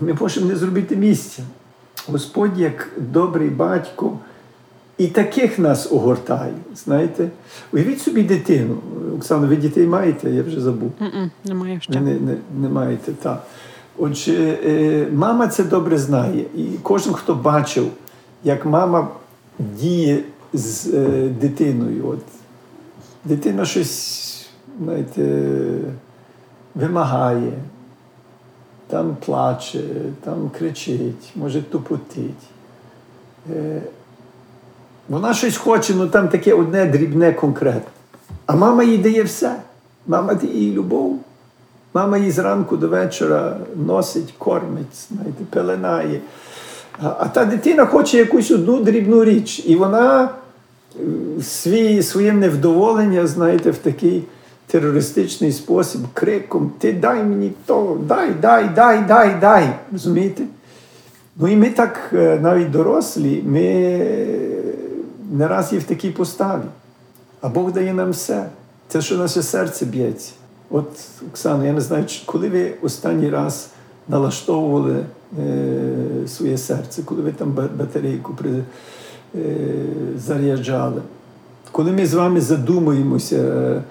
ми 0.00 0.14
можемо 0.20 0.46
не 0.46 0.56
зробити 0.56 0.96
місця. 0.96 1.42
Господь, 2.08 2.58
як 2.58 2.88
добрий 2.96 3.50
батько. 3.50 4.18
І 4.98 5.06
таких 5.06 5.58
нас 5.58 5.92
огортає. 5.92 6.52
знаєте. 6.74 7.28
Уявіть 7.72 8.00
собі 8.02 8.22
дитину. 8.22 8.76
Оксана, 9.16 9.46
ви 9.46 9.56
дітей 9.56 9.86
маєте? 9.86 10.30
Я 10.30 10.42
вже 10.42 10.60
забув. 10.60 10.92
Немає 11.44 11.80
ще. 11.80 12.00
Не, 12.00 12.00
не, 12.00 12.36
не 12.60 12.68
маєте, 12.68 13.12
так. 13.12 13.42
Отже, 13.98 14.58
е, 14.64 15.06
мама 15.12 15.48
це 15.48 15.64
добре 15.64 15.98
знає. 15.98 16.44
І 16.56 16.64
кожен, 16.82 17.12
хто 17.12 17.34
бачив, 17.34 17.86
як 18.44 18.66
мама 18.66 19.08
діє 19.58 20.24
з 20.52 20.86
е, 20.86 21.28
дитиною. 21.40 22.08
От, 22.08 22.18
Дитина 23.24 23.64
щось, 23.64 24.48
знаєте, 24.82 25.52
вимагає, 26.74 27.52
там 28.86 29.16
плаче, 29.24 29.82
там 30.24 30.50
кричить, 30.58 31.32
може 31.36 31.62
тупотить. 31.62 32.42
Е, 33.50 33.82
вона 35.08 35.34
щось 35.34 35.56
хоче, 35.56 35.94
ну 35.94 36.06
там 36.06 36.28
таке 36.28 36.54
одне 36.54 36.86
дрібне 36.86 37.32
конкретне. 37.32 37.90
А 38.46 38.56
мама 38.56 38.82
їй 38.82 38.98
дає 38.98 39.22
все. 39.22 39.56
Мама 40.06 40.34
дає 40.34 40.58
їй 40.58 40.72
любов. 40.72 41.18
Мама 41.94 42.18
її 42.18 42.30
зранку 42.30 42.76
до 42.76 42.88
вечора 42.88 43.56
носить, 43.76 44.34
кормить, 44.38 45.08
знаєте, 45.08 45.44
пеленає. 45.50 46.20
А, 46.98 47.28
та 47.28 47.44
дитина 47.44 47.86
хоче 47.86 48.18
якусь 48.18 48.50
одну 48.50 48.80
дрібну 48.80 49.24
річ, 49.24 49.62
і 49.66 49.76
вона 49.76 50.24
е, 50.24 51.42
свій, 51.42 52.02
своє 52.02 52.32
невдоволення, 52.32 53.26
знаєте, 53.26 53.70
в 53.70 53.78
такий 53.78 54.24
терористичний 54.66 55.52
спосіб, 55.52 56.00
криком: 56.14 56.72
Ти 56.78 56.92
дай 56.92 57.24
мені 57.24 57.52
то, 57.66 57.98
дай, 58.08 58.30
дай, 58.30 58.68
дай, 58.68 59.04
дай, 59.08 59.36
дай. 59.40 59.68
Розумієте? 59.92 60.42
Ну 61.36 61.48
і 61.48 61.56
ми 61.56 61.70
так, 61.70 62.10
е, 62.12 62.38
навіть 62.42 62.70
дорослі, 62.70 63.42
ми 63.46 63.60
не 65.32 65.48
раз 65.48 65.72
є 65.72 65.78
в 65.78 65.84
такій 65.84 66.10
поставі. 66.10 66.62
А 67.40 67.48
Бог 67.48 67.72
дає 67.72 67.94
нам 67.94 68.10
все. 68.10 68.46
Це, 68.88 69.00
що 69.00 69.16
наше 69.16 69.42
серце 69.42 69.84
б'ється. 69.84 70.32
От, 70.70 70.86
Оксана, 71.30 71.66
я 71.66 71.72
не 71.72 71.80
знаю, 71.80 72.04
коли 72.26 72.48
ви 72.48 72.74
останній 72.82 73.30
раз 73.30 73.68
налаштовували 74.08 74.92
е, 74.92 75.04
своє 76.26 76.58
серце, 76.58 77.02
коли 77.02 77.22
ви 77.22 77.32
там 77.32 77.52
батарейку 77.52 78.34
при, 78.34 78.50
е, 78.50 78.62
заряджали. 80.16 81.02
Коли 81.72 81.92
ми 81.92 82.06
з 82.06 82.14
вами 82.14 82.40
задумуємося 82.40 83.36
е, 83.36 83.82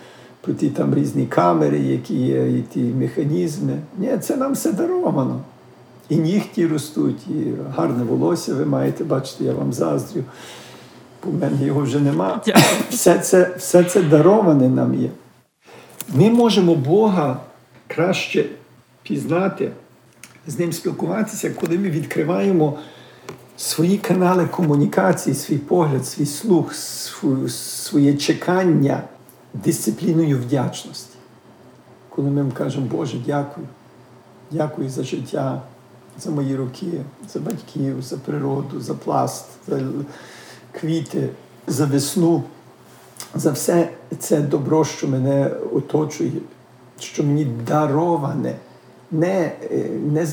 про 0.41 0.53
ті 0.53 0.69
там 0.69 0.95
різні 0.95 1.25
камери, 1.25 1.79
які 1.79 2.15
є, 2.15 2.57
і 2.57 2.61
ті 2.61 2.79
механізми, 2.79 3.73
ні, 3.97 4.17
це 4.21 4.35
нам 4.37 4.53
все 4.53 4.71
даровано. 4.71 5.41
І 6.09 6.15
нігті 6.15 6.67
ростуть, 6.67 7.27
і 7.27 7.51
гарне 7.75 8.03
волосся 8.03 8.53
ви 8.53 8.65
маєте, 8.65 9.03
бачите, 9.03 9.43
я 9.43 9.53
вам 9.53 9.73
заздрю. 9.73 10.23
У 11.25 11.31
мене 11.31 11.65
його 11.65 11.81
вже 11.81 11.99
нема. 11.99 12.41
Все 12.89 13.19
це, 13.19 13.55
все 13.57 13.83
це 13.83 14.01
дароване 14.01 14.69
нам 14.69 14.95
є. 14.95 15.09
Ми 16.13 16.29
можемо 16.29 16.75
Бога 16.75 17.39
краще 17.87 18.45
пізнати, 19.03 19.71
з 20.49 20.59
ним 20.59 20.73
спілкуватися, 20.73 21.49
коли 21.49 21.77
ми 21.77 21.89
відкриваємо 21.89 22.77
свої 23.57 23.97
канали 23.97 24.47
комунікації, 24.47 25.35
свій 25.35 25.57
погляд, 25.57 26.07
свій 26.07 26.25
слух, 26.25 26.73
своє 27.49 28.13
чекання 28.13 29.03
дисципліною 29.53 30.37
вдячності. 30.37 31.17
Коли 32.09 32.29
ми 32.29 32.51
кажемо, 32.51 32.85
Боже, 32.91 33.17
дякую, 33.25 33.67
дякую 34.51 34.89
за 34.89 35.03
життя, 35.03 35.61
за 36.19 36.31
мої 36.31 36.55
роки, 36.55 37.01
за 37.33 37.39
батьків, 37.39 38.01
за 38.01 38.17
природу, 38.17 38.81
за 38.81 38.93
пласт, 38.93 39.45
за 39.67 39.81
квіти, 40.71 41.29
за 41.67 41.85
весну, 41.85 42.43
за 43.35 43.51
все 43.51 43.89
це 44.19 44.41
добро, 44.41 44.85
що 44.85 45.07
мене 45.07 45.51
оточує, 45.73 46.31
що 46.99 47.23
мені 47.23 47.45
дароване. 47.45 48.55
Не, 49.11 49.51
не, 50.11 50.27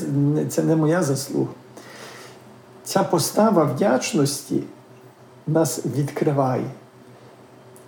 Це 0.49 0.63
не 0.63 0.75
моя 0.75 1.03
заслуга. 1.03 1.51
Ця 2.83 3.03
постава 3.03 3.63
вдячності 3.63 4.63
нас 5.47 5.85
відкриває. 5.97 6.65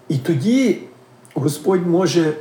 І 0.08 0.18
тоді 0.18 0.82
Господь 1.34 1.88
може, 1.88 2.34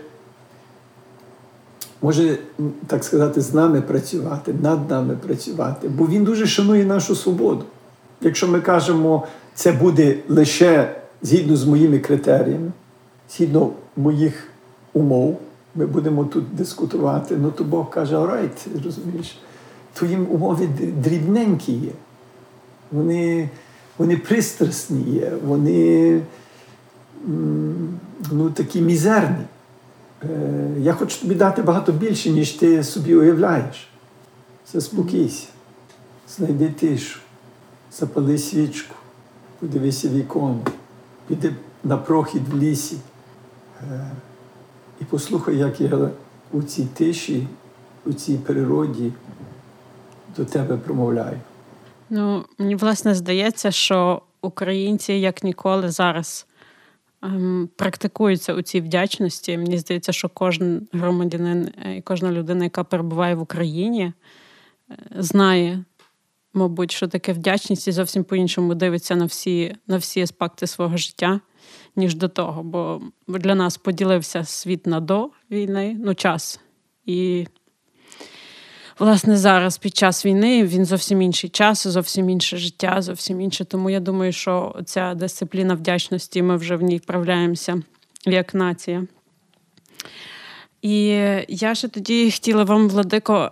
може, 2.03 2.39
так 2.87 3.05
сказати, 3.05 3.41
з 3.41 3.55
нами 3.55 3.83
працювати, 3.83 4.55
над 4.63 4.91
нами 4.91 5.17
працювати, 5.17 5.89
бо 5.89 6.07
Він 6.07 6.25
дуже 6.25 6.47
шанує 6.47 6.85
нашу 6.85 7.17
свободу. 7.17 7.65
Якщо 8.21 8.49
ми 8.49 8.61
кажемо, 8.61 9.27
це 9.55 9.73
буде 9.73 10.19
лише 10.29 10.97
згідно 11.23 11.57
з 11.57 11.65
моїми 11.65 11.99
критеріями, 11.99 12.73
згідно 13.31 13.71
моїх 13.97 14.49
умов, 14.93 15.41
ми 15.79 15.87
будемо 15.87 16.25
тут 16.25 16.55
дискутувати, 16.55 17.37
ну 17.37 17.51
то 17.51 17.65
Бог 17.65 17.91
каже, 17.91 18.17
орайт, 18.17 18.67
розумієш, 18.85 19.39
твої 19.95 20.17
умови 20.17 20.67
дрібненькі 21.03 21.73
є. 21.73 21.91
Вони 22.93 23.49
вони 23.99 24.17
пристрасні 24.17 25.03
є, 25.03 25.33
вони 25.45 26.21
ну, 28.33 28.51
такі 28.55 28.81
мізерні. 28.81 29.45
Е, 30.23 30.29
я 30.79 30.93
хочу 30.93 31.21
тобі 31.21 31.35
дати 31.35 31.63
багато 31.63 31.93
більше, 31.93 32.31
ніж 32.31 32.51
ти 32.51 32.85
собі 32.85 33.15
уявляєш. 33.15 33.89
Заспокійся, 34.73 35.47
знайди 36.37 36.69
тишу, 36.69 37.21
запали 37.93 38.39
свічку, 38.39 38.95
подивися 39.61 40.09
вікон, 40.09 40.61
піди 41.29 41.55
на 41.85 41.97
прохід 41.97 42.43
в 42.49 42.57
лісі. 42.59 42.97
І 45.01 45.05
послухай, 45.05 45.57
як 45.57 45.81
я 45.81 46.11
у 46.53 46.63
цій 46.63 46.85
тиші, 46.85 47.47
у 48.07 48.13
цій 48.13 48.35
природі 48.35 49.13
до 50.37 50.45
тебе 50.45 50.77
промовляю. 50.77 51.41
Ну, 52.11 52.45
мені 52.59 52.77
власне 52.77 53.15
здається, 53.15 53.71
що 53.71 54.23
українці 54.43 55.13
як 55.13 55.45
ніколи 55.45 55.91
зараз 55.91 56.47
ем, 57.23 57.69
практикуються 57.77 58.55
у 58.55 58.63
цій 58.63 58.81
вдячності. 58.81 59.59
Мені 59.59 59.79
здається, 59.79 60.13
що 60.13 60.29
кожен 60.29 60.89
громадянин 60.93 61.73
е, 61.87 61.97
і 61.97 62.03
кожна 62.03 62.33
людина, 62.33 62.65
яка 62.65 62.85
перебуває 62.85 63.35
в 63.35 63.41
Україні, 63.41 64.13
е, 64.91 64.95
знає, 65.19 65.85
мабуть, 66.55 66.93
що 66.93 67.09
таке 67.09 67.33
вдячність 67.33 67.89
і 67.89 67.93
зовсім 67.93 68.25
по-іншому 68.25 68.75
дивиться 68.75 69.17
на 69.17 69.25
всі, 69.25 69.77
на 69.87 69.97
всі 69.97 70.21
аспекти 70.21 70.67
свого 70.67 70.97
життя 70.97 71.41
ніж 71.97 72.15
до 72.15 72.29
того. 72.29 72.63
Бо 72.63 73.01
для 73.29 73.55
нас 73.55 73.77
поділився 73.77 74.45
світ 74.45 74.87
на 74.87 75.01
до 75.01 75.31
війни, 75.51 75.97
ну 76.05 76.15
час. 76.15 76.61
І, 77.07 77.47
власне, 78.99 79.37
зараз 79.37 79.79
під 79.79 79.97
час 79.97 80.27
війни 80.27 80.65
він 80.65 80.85
зовсім 80.85 81.23
інший 81.23 81.51
час, 81.51 81.87
зовсім 81.87 82.31
інше 82.31 82.57
життя, 82.57 83.03
зовсім 83.03 83.41
інше. 83.41 83.65
Тому 83.65 83.91
я 83.91 84.01
думаю, 84.01 84.33
що 84.33 84.77
ця 84.85 85.15
дисципліна 85.15 85.75
вдячності, 85.75 86.43
ми 86.43 86.57
вже 86.57 86.77
в 86.77 86.83
ній 86.83 86.97
вправляємося 86.97 87.83
як 88.27 88.55
нація. 88.55 89.07
І 90.83 91.07
я 91.49 91.75
ще 91.75 91.89
тоді 91.89 92.31
хотіла 92.31 92.65
вам, 92.65 92.89
Владико, 92.89 93.51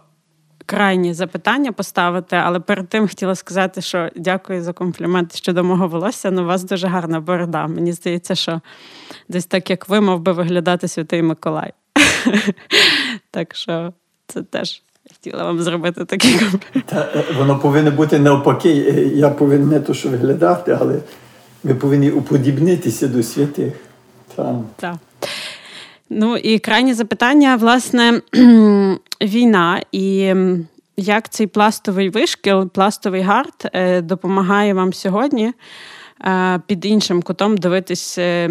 крайні 0.66 1.14
запитання 1.14 1.72
поставити, 1.72 2.36
але 2.36 2.60
перед 2.60 2.88
тим 2.88 3.08
хотіла 3.08 3.34
сказати, 3.34 3.80
що 3.80 4.10
дякую 4.16 4.62
за 4.62 4.72
комплімент 4.72 5.36
щодо 5.36 5.64
мого 5.64 5.88
волосся. 5.88 6.30
Ну, 6.30 6.42
у 6.42 6.46
вас 6.46 6.64
дуже 6.64 6.86
гарна 6.86 7.20
борода. 7.20 7.66
Мені 7.66 7.92
здається, 7.92 8.34
що 8.34 8.60
десь 9.28 9.46
так, 9.46 9.70
як 9.70 9.88
ви, 9.88 10.00
мав 10.00 10.20
би 10.20 10.32
виглядати 10.32 10.88
Святий 10.88 11.22
Миколай. 11.22 11.72
Так 13.30 13.54
що 13.54 13.92
це 14.26 14.42
теж. 14.42 14.82
Хотіла 15.12 15.44
вам 15.44 15.60
зробити 15.62 16.04
такий 16.04 16.32
комплімент. 16.32 16.86
Та, 16.86 17.08
е, 17.14 17.24
Воно 17.38 17.58
повинно 17.58 17.90
бути 17.90 18.18
навпаки. 18.18 18.68
Е, 18.68 18.92
я 19.02 19.30
повинен 19.30 19.68
не 19.68 19.80
то, 19.80 19.94
що 19.94 20.08
виглядати, 20.08 20.78
але 20.80 20.98
ми 21.64 21.74
повинні 21.74 22.10
уподібнитися 22.10 23.08
до 23.08 23.22
святих. 23.22 23.72
Так. 24.76 24.94
Ну 26.10 26.36
і 26.36 26.58
крайнє 26.58 26.94
запитання, 26.94 27.56
власне, 27.56 28.20
війна 29.22 29.82
і 29.92 30.34
як 30.96 31.28
цей 31.28 31.46
пластовий 31.46 32.08
вишкіл, 32.08 32.68
пластовий 32.68 33.22
гард 33.22 33.70
е, 33.72 34.00
допомагає 34.00 34.74
вам 34.74 34.92
сьогодні 34.92 35.52
е, 36.24 36.60
під 36.66 36.84
іншим 36.84 37.22
кутом 37.22 37.56
дивитись 37.56 38.18
е, 38.18 38.50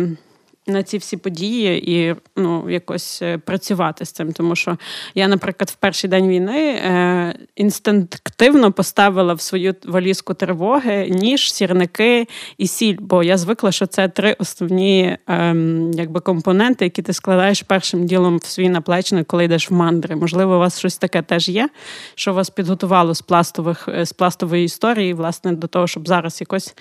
на 0.68 0.84
ці 0.84 0.98
всі 0.98 1.18
події 1.18 1.92
і 1.92 2.16
ну, 2.36 2.70
якось 2.70 3.22
е, 3.22 3.38
працювати 3.38 4.06
з 4.06 4.12
цим. 4.12 4.34
Тому 4.34 4.56
що 4.56 4.78
я, 5.16 5.28
наприклад, 5.28 5.70
в 5.70 5.76
перший 5.76 6.10
день 6.10 6.28
війни 6.28 6.70
е, 6.70 7.36
інстинктивно 7.56 8.72
поставила 8.72 9.34
в 9.34 9.42
свою 9.42 9.76
валізку 9.86 10.34
тривоги 10.34 11.10
ніж, 11.10 11.54
сірники 11.54 12.28
і 12.58 12.68
сіль. 12.68 12.98
Бо 13.00 13.24
я 13.24 13.38
звикла, 13.38 13.72
що 13.72 13.86
це 13.86 14.08
три 14.08 14.36
основні 14.40 15.18
е, 15.30 15.56
якби, 15.94 16.20
компоненти, 16.20 16.86
які 16.86 17.02
ти 17.02 17.14
складаєш 17.14 17.62
першим 17.62 18.06
ділом 18.06 18.38
в 18.38 18.46
свій 18.46 18.70
наплечник, 18.70 19.28
коли 19.28 19.46
йдеш 19.46 19.72
в 19.72 19.74
мандри. 19.74 20.16
Можливо, 20.16 20.56
у 20.56 20.60
вас 20.60 20.80
щось 20.80 20.98
таке 20.98 21.22
теж 21.22 21.50
є, 21.50 21.70
що 22.16 22.34
вас 22.34 22.50
підготувало 22.50 23.16
з 23.16 23.22
пластових 23.22 23.88
е, 23.88 24.06
з 24.06 24.14
пластової 24.14 24.66
історії, 24.66 25.14
власне, 25.14 25.52
до 25.52 25.68
того, 25.68 25.88
щоб 25.88 26.08
зараз 26.08 26.42
якось 26.42 26.76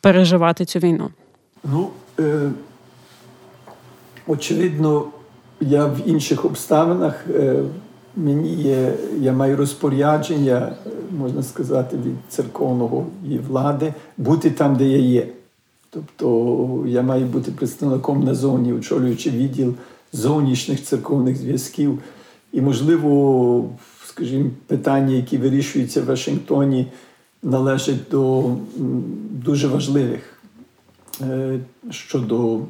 переживати 0.00 0.64
цю 0.64 0.78
війну. 0.78 1.10
Ну, 1.64 1.90
е- 2.20 2.50
Очевидно, 4.26 5.12
я 5.60 5.86
в 5.86 6.08
інших 6.08 6.44
обставинах 6.44 7.24
е, 7.30 7.62
мені 8.16 8.54
є, 8.54 8.94
я 9.18 9.32
маю 9.32 9.56
розпорядження, 9.56 10.76
можна 11.18 11.42
сказати, 11.42 11.96
від 11.96 12.14
церковного 12.28 13.06
і 13.30 13.38
влади 13.38 13.94
бути 14.16 14.50
там, 14.50 14.76
де 14.76 14.88
я 14.88 14.98
є. 14.98 15.28
Тобто 15.90 16.84
я 16.86 17.02
маю 17.02 17.26
бути 17.26 17.50
представником 17.50 18.24
назовні, 18.24 18.72
очолюючи 18.72 19.30
відділ 19.30 19.74
зовнішніх 20.12 20.82
церковних 20.82 21.36
зв'язків. 21.36 21.98
І, 22.52 22.60
можливо, 22.60 23.68
скажімо, 24.06 24.50
питання, 24.66 25.14
які 25.14 25.38
вирішуються 25.38 26.02
в 26.02 26.04
Вашингтоні, 26.04 26.86
належать 27.42 28.10
до 28.10 28.50
дуже 29.30 29.68
важливих 29.68 30.20
е, 31.20 31.58
щодо 31.90 32.60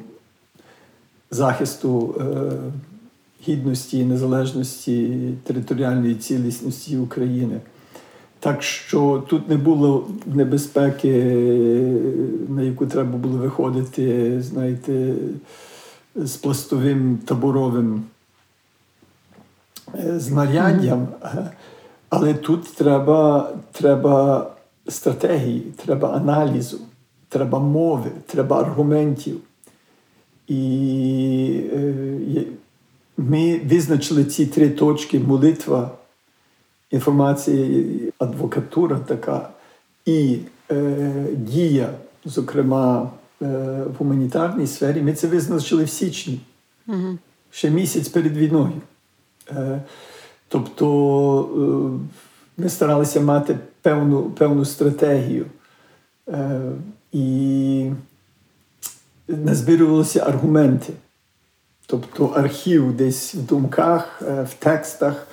захисту 1.35 2.15
е, 2.19 2.51
гідності, 3.47 4.05
незалежності, 4.05 5.19
територіальної 5.43 6.15
цілісності 6.15 6.97
України. 6.97 7.59
Так 8.39 8.63
що 8.63 9.23
тут 9.27 9.49
не 9.49 9.57
було 9.57 10.07
небезпеки, 10.25 11.13
на 12.49 12.61
яку 12.61 12.85
треба 12.85 13.17
було 13.17 13.37
виходити, 13.37 14.41
знаєте, 14.41 15.13
з 16.15 16.35
пластовим 16.35 17.17
таборовим 17.17 18.03
е, 19.95 20.19
знаряддям. 20.19 21.07
Але 22.09 22.33
тут 22.33 22.75
треба, 22.75 23.49
треба 23.71 24.47
стратегії, 24.87 25.59
треба 25.85 26.09
аналізу, 26.13 26.77
треба 27.29 27.59
мови, 27.59 28.11
треба 28.27 28.59
аргументів. 28.59 29.39
І 30.47 31.61
е, 31.73 32.43
ми 33.17 33.61
визначили 33.65 34.25
ці 34.25 34.45
три 34.45 34.69
точки: 34.69 35.19
молитва, 35.19 35.91
інформація, 36.91 37.85
адвокатура 38.19 38.99
така 38.99 39.49
і 40.05 40.39
е, 40.71 41.27
дія, 41.35 41.89
зокрема 42.25 43.11
е, 43.41 43.45
в 43.83 43.93
гуманітарній 43.97 44.67
сфері. 44.67 45.01
Ми 45.01 45.13
це 45.13 45.27
визначили 45.27 45.83
в 45.83 45.89
січні, 45.89 46.39
угу. 46.87 47.17
ще 47.51 47.69
місяць 47.69 48.07
перед 48.07 48.37
війною. 48.37 48.81
Е, 49.49 49.81
Тобто 50.47 51.49
е, 52.57 52.61
ми 52.61 52.69
старалися 52.69 53.21
мати 53.21 53.57
певну 53.81 54.23
певну 54.23 54.65
стратегію. 54.65 55.45
Е, 56.29 56.61
і 57.11 57.91
назбирювалися 59.27 60.19
аргументи. 60.19 60.93
Тобто 61.87 62.25
архів 62.25 62.97
десь 62.97 63.35
в 63.35 63.41
думках, 63.41 64.21
е, 64.27 64.43
в 64.43 64.53
текстах 64.53 65.27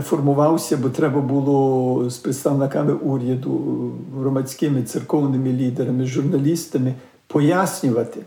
формувався, 0.00 0.76
бо 0.76 0.88
треба 0.88 1.20
було 1.20 2.10
з 2.10 2.16
представниками 2.16 2.92
уряду, 2.92 3.92
громадськими 4.18 4.82
церковними 4.82 5.52
лідерами, 5.52 6.06
журналістами 6.06 6.94
пояснювати, 7.26 8.22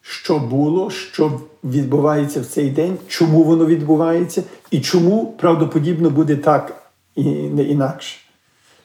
що 0.00 0.38
було, 0.38 0.90
що 0.90 1.40
відбувається 1.64 2.40
в 2.40 2.46
цей 2.46 2.70
день, 2.70 2.98
чому 3.08 3.42
воно 3.42 3.66
відбувається, 3.66 4.42
і 4.70 4.80
чому 4.80 5.26
правдоподібно 5.26 6.10
буде 6.10 6.36
так 6.36 6.82
і 7.14 7.24
не 7.32 7.62
інакше. 7.62 8.18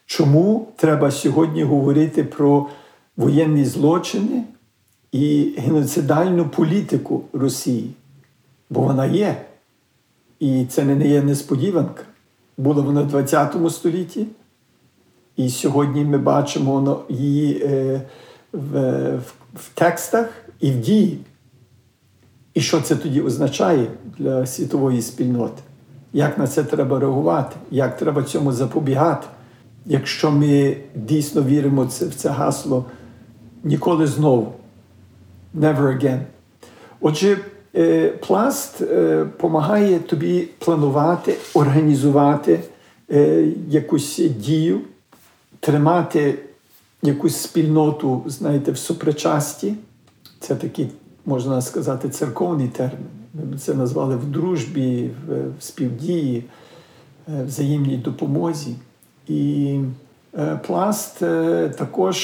Чому 0.05 0.67
треба 0.75 1.11
сьогодні 1.11 1.63
говорити 1.63 2.23
про 2.23 2.67
воєнні 3.17 3.65
злочини 3.65 4.43
і 5.11 5.53
геноцидальну 5.57 6.49
політику 6.49 7.23
Росії? 7.33 7.91
Бо 8.69 8.81
вона 8.81 9.05
є. 9.05 9.41
І 10.39 10.65
це 10.65 10.83
не 10.83 11.07
є 11.07 11.21
несподіванка. 11.21 12.03
Була 12.57 12.81
вона 12.81 13.01
в 13.01 13.25
ХХ 13.25 13.69
столітті, 13.69 14.27
і 15.35 15.49
сьогодні 15.49 16.05
ми 16.05 16.17
бачимо 16.17 17.01
її 17.09 17.61
е, 17.63 18.01
в, 18.53 19.19
текстах 19.73 20.29
і 20.59 20.71
в 20.71 20.79
дії. 20.79 21.19
І 22.53 22.61
що 22.61 22.81
це 22.81 22.95
тоді 22.95 23.21
означає 23.21 23.87
для 24.17 24.45
світової 24.45 25.01
спільноти? 25.01 25.61
Як 26.13 26.37
на 26.37 26.47
це 26.47 26.63
треба 26.63 26.99
реагувати, 26.99 27.55
як 27.71 27.97
треба 27.97 28.23
цьому 28.23 28.51
запобігати? 28.51 29.27
Якщо 29.85 30.31
ми 30.31 30.77
дійсно 30.95 31.43
віримо 31.43 31.83
в 31.83 32.15
це 32.15 32.29
гасло 32.29 32.85
ніколи 33.63 34.07
знову, 34.07 34.53
never 35.55 35.97
again. 35.97 36.19
Отже, 37.01 37.37
е, 37.75 38.09
пласт 38.09 38.79
допомагає 38.79 39.95
е, 39.95 39.99
тобі 39.99 40.47
планувати, 40.59 41.35
організувати 41.53 42.59
е, 43.11 43.47
якусь 43.69 44.17
дію, 44.17 44.81
тримати 45.59 46.39
якусь 47.01 47.35
спільноту, 47.35 48.23
знаєте, 48.25 48.71
в 48.71 48.77
супричасті. 48.77 49.75
Це 50.39 50.55
такий, 50.55 50.89
можна 51.25 51.61
сказати, 51.61 52.09
церковний 52.09 52.67
термін. 52.67 53.07
Ми 53.33 53.41
б 53.41 53.59
це 53.59 53.73
назвали 53.73 54.15
в 54.15 54.25
дружбі, 54.25 55.09
в 55.27 55.63
співдії, 55.63 56.43
взаємній 57.27 57.97
допомозі. 57.97 58.75
І 59.27 59.79
пласт 60.67 61.19
також 61.77 62.17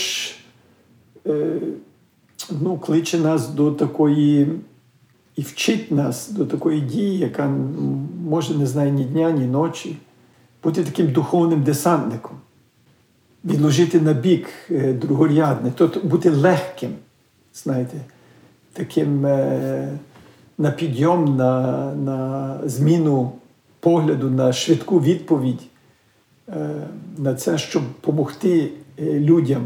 ну, 2.61 2.77
кличе 2.77 3.17
нас 3.17 3.49
до 3.49 3.71
такої 3.71 4.47
і 5.35 5.41
вчить 5.41 5.91
нас 5.91 6.29
до 6.29 6.45
такої 6.45 6.81
дії, 6.81 7.17
яка 7.17 7.47
може 8.27 8.57
не 8.57 8.65
знає 8.65 8.91
ні 8.91 9.03
дня, 9.03 9.31
ні 9.31 9.45
ночі, 9.45 9.97
бути 10.63 10.83
таким 10.83 11.11
духовним 11.11 11.63
десантником, 11.63 12.37
відложити 13.45 14.01
на 14.01 14.13
бік 14.13 14.47
другорядне, 15.01 15.71
тобто 15.75 15.99
бути 15.99 16.29
легким, 16.29 16.91
знаєте, 17.53 17.97
таким 18.73 19.21
на 20.57 20.71
підйом, 20.77 21.35
на, 21.37 21.93
на 21.95 22.59
зміну 22.65 23.31
погляду, 23.79 24.29
на 24.29 24.53
швидку 24.53 24.99
відповідь. 24.99 25.61
Е, 26.49 26.87
на 27.17 27.35
це, 27.35 27.57
щоб 27.57 27.83
допомогти 27.83 28.69
е, 28.99 29.19
людям 29.19 29.65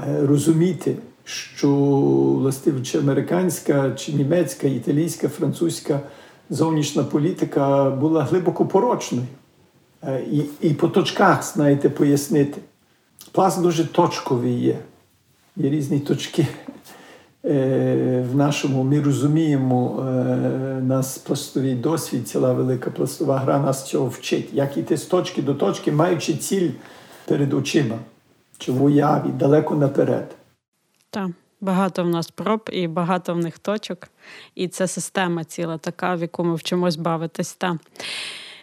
е, 0.00 0.26
розуміти, 0.26 0.96
що 1.28 1.68
властиво 2.38 2.80
чи 2.80 2.98
американська, 2.98 3.90
чи 3.90 4.12
німецька, 4.12 4.66
італійська, 4.66 5.28
французька 5.28 6.00
зовнішня 6.50 7.04
політика 7.04 7.90
була 7.90 8.22
глибоко 8.22 8.66
порочною. 8.66 9.26
І 10.32 10.42
і 10.60 10.70
по 10.70 10.88
точках, 10.88 11.44
знаєте, 11.54 11.88
пояснити. 11.88 12.60
Пласт 13.32 13.62
дуже 13.62 13.84
точковий 13.84 14.60
є. 14.60 14.78
Є 15.56 15.70
різні 15.70 16.00
точки 16.00 16.46
Е, 17.44 18.24
в 18.32 18.36
нашому 18.36 18.84
ми 18.84 19.02
розуміємо 19.02 20.06
е, 20.08 20.82
нас 20.82 21.18
пластовий 21.18 21.74
досвід, 21.74 22.28
ціла 22.28 22.52
велика 22.52 22.90
пластова 22.90 23.38
гра 23.38 23.58
нас 23.58 23.86
цього 23.86 24.08
вчить, 24.08 24.48
як 24.52 24.76
іти 24.76 24.96
з 24.96 25.04
точки 25.04 25.42
до 25.42 25.54
точки, 25.54 25.92
маючи 25.92 26.34
ціль 26.34 26.70
перед 27.24 27.54
очима, 27.54 27.98
чи 28.58 28.72
в 28.72 28.84
уяві, 28.84 29.28
далеко 29.28 29.74
наперед. 29.74 30.34
Так, 31.10 31.28
багато 31.60 32.04
в 32.04 32.08
нас 32.08 32.30
проб 32.30 32.70
і 32.72 32.86
багато 32.86 33.34
в 33.34 33.38
них 33.38 33.58
точок. 33.58 34.08
І 34.54 34.68
це 34.68 34.88
система 34.88 35.44
ціла 35.44 35.78
така, 35.78 36.14
в 36.14 36.20
яку 36.20 36.44
ми 36.44 36.54
вчимось 36.54 36.96
бавитись. 36.96 37.52
Та. 37.52 37.78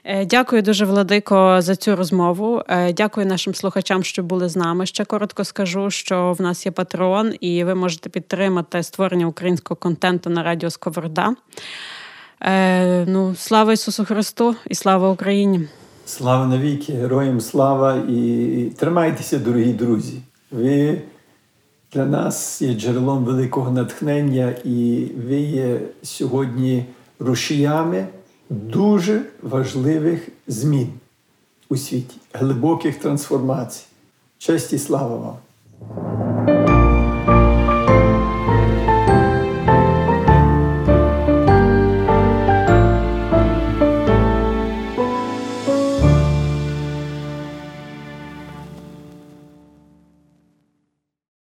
Е, 0.03 0.25
дякую 0.25 0.61
дуже, 0.61 0.85
Владико, 0.85 1.57
за 1.59 1.75
цю 1.75 1.95
розмову. 1.95 2.61
Е, 2.67 2.93
дякую 2.93 3.27
нашим 3.27 3.55
слухачам, 3.55 4.03
що 4.03 4.23
були 4.23 4.49
з 4.49 4.55
нами. 4.55 4.85
Ще 4.85 5.05
коротко 5.05 5.43
скажу, 5.43 5.89
що 5.89 6.35
в 6.39 6.41
нас 6.41 6.65
є 6.65 6.71
патрон, 6.71 7.33
і 7.39 7.63
ви 7.63 7.75
можете 7.75 8.09
підтримати 8.09 8.83
створення 8.83 9.25
українського 9.25 9.75
контенту 9.75 10.29
на 10.29 10.43
радіо 10.43 10.69
Сковорода. 10.69 11.35
Е, 12.41 13.05
ну, 13.05 13.35
Слава 13.35 13.73
Ісусу 13.73 14.05
Христу 14.05 14.55
і 14.67 14.75
слава 14.75 15.09
Україні! 15.09 15.67
Слава 16.05 16.45
навіки, 16.45 16.93
героям 16.93 17.41
слава 17.41 17.95
і 18.09 18.71
тримайтеся, 18.77 19.39
дорогі 19.39 19.73
друзі. 19.73 20.21
Ви 20.51 21.01
для 21.95 22.05
нас 22.05 22.61
є 22.61 22.73
джерелом 22.73 23.23
великого 23.23 23.71
натхнення, 23.71 24.55
і 24.63 25.07
ви 25.27 25.35
є 25.35 25.79
сьогодні 26.03 26.85
рушіями 27.19 28.07
дуже 28.49 29.21
важливих 29.41 30.29
змін 30.47 30.89
у 31.69 31.77
світі, 31.77 32.17
глибоких 32.33 32.99
трансформацій. 32.99 33.85
Честь 34.37 34.73
і 34.73 34.77
слава 34.77 35.15
вам! 35.15 36.54